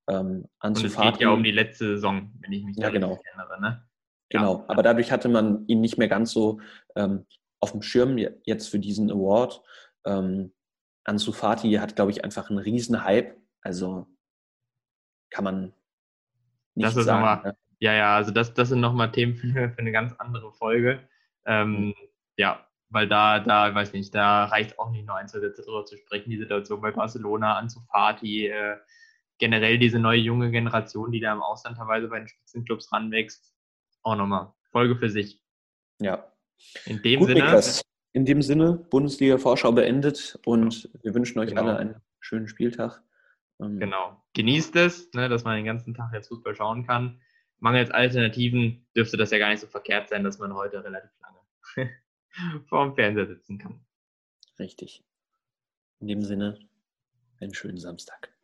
Ähm, 0.07 0.45
und 0.61 0.83
es 0.83 0.97
geht 0.97 1.17
ja 1.17 1.29
um 1.29 1.43
die 1.43 1.51
letzte 1.51 1.95
Saison, 1.95 2.31
wenn 2.41 2.51
ich 2.51 2.63
mich 2.63 2.77
ja, 2.77 2.89
genau. 2.89 3.17
erinnere. 3.33 3.61
Ne? 3.61 3.87
Genau, 4.29 4.57
ja. 4.59 4.65
aber 4.67 4.83
dadurch 4.83 5.11
hatte 5.11 5.29
man 5.29 5.65
ihn 5.67 5.79
nicht 5.79 5.97
mehr 5.97 6.09
ganz 6.09 6.31
so 6.31 6.59
ähm, 6.95 7.25
auf 7.61 7.71
dem 7.71 7.81
Schirm 7.81 8.17
jetzt 8.43 8.67
für 8.67 8.79
diesen 8.79 9.09
Award. 9.09 9.61
Ähm, 10.05 10.53
Ansu 11.05 11.31
Fati 11.31 11.71
hat, 11.73 11.95
glaube 11.95 12.11
ich, 12.11 12.23
einfach 12.25 12.49
einen 12.49 12.59
riesen 12.59 13.03
Hype. 13.05 13.37
Also 13.61 14.07
kann 15.29 15.45
man 15.45 15.73
nicht 16.75 16.87
das 16.87 16.97
ist 16.97 17.05
sagen. 17.05 17.21
Nochmal, 17.21 17.53
ne? 17.53 17.57
Ja, 17.79 17.93
ja, 17.93 18.15
also 18.15 18.31
das, 18.31 18.53
das 18.53 18.69
sind 18.69 18.79
nochmal 18.79 19.11
Themen 19.11 19.35
für, 19.35 19.69
für, 19.69 19.79
eine 19.79 19.91
ganz 19.91 20.13
andere 20.17 20.51
Folge. 20.53 20.99
Ähm, 21.45 21.87
mhm. 21.87 21.93
Ja, 22.37 22.65
weil 22.89 23.07
da, 23.07 23.39
da, 23.39 23.73
weiß 23.73 23.93
nicht, 23.93 24.13
da 24.13 24.45
reicht 24.45 24.79
auch 24.79 24.91
nicht 24.91 25.05
nur 25.05 25.15
ein, 25.15 25.27
zwei 25.27 25.39
Sätze 25.39 25.63
drüber 25.63 25.85
zu 25.85 25.97
sprechen, 25.97 26.29
die 26.29 26.37
Situation 26.37 26.81
bei 26.81 26.91
Barcelona, 26.91 27.57
Ansu 27.57 27.81
Fati, 27.91 28.47
äh, 28.47 28.77
generell 29.37 29.77
diese 29.77 29.99
neue 29.99 30.19
junge 30.19 30.51
Generation, 30.51 31.11
die 31.11 31.19
da 31.19 31.33
im 31.33 31.41
Ausland 31.41 31.77
teilweise 31.77 32.07
bei 32.07 32.19
den 32.19 32.27
Spitzenclubs 32.27 32.91
ranwächst 32.91 33.53
auch 34.03 34.15
nochmal. 34.15 34.53
Folge 34.71 34.95
für 34.95 35.09
sich. 35.09 35.41
Ja. 35.99 36.25
In 36.85 37.01
dem 37.01 37.19
Gut, 37.19 37.29
Sinne. 37.29 37.41
Niklas. 37.41 37.81
In 38.13 38.23
dem 38.23 38.41
Sinne, 38.41 38.73
Bundesliga-Vorschau 38.89 39.73
beendet 39.73 40.39
und 40.45 40.89
wir 41.03 41.13
wünschen 41.13 41.39
euch 41.39 41.49
genau. 41.49 41.63
alle 41.63 41.77
einen 41.77 42.01
schönen 42.21 42.47
Spieltag. 42.47 43.03
Ähm, 43.59 43.79
genau. 43.79 44.23
Genießt 44.33 44.75
es, 44.77 45.11
ne, 45.13 45.27
dass 45.27 45.43
man 45.43 45.57
den 45.57 45.65
ganzen 45.65 45.93
Tag 45.93 46.13
jetzt 46.13 46.29
Fußball 46.29 46.55
schauen 46.55 46.85
kann. 46.87 47.19
Mangels 47.65 47.89
Alternativen 47.89 48.85
dürfte 48.95 49.17
das 49.17 49.31
ja 49.31 49.39
gar 49.39 49.49
nicht 49.49 49.59
so 49.59 49.65
verkehrt 49.65 50.09
sein, 50.09 50.23
dass 50.23 50.37
man 50.37 50.53
heute 50.53 50.83
relativ 50.83 51.09
lange 51.19 51.89
vor 52.67 52.85
dem 52.85 52.93
Fernseher 52.93 53.25
sitzen 53.25 53.57
kann. 53.57 53.83
Richtig. 54.59 55.03
In 55.99 56.07
dem 56.07 56.21
Sinne, 56.21 56.59
einen 57.39 57.55
schönen 57.55 57.79
Samstag. 57.79 58.34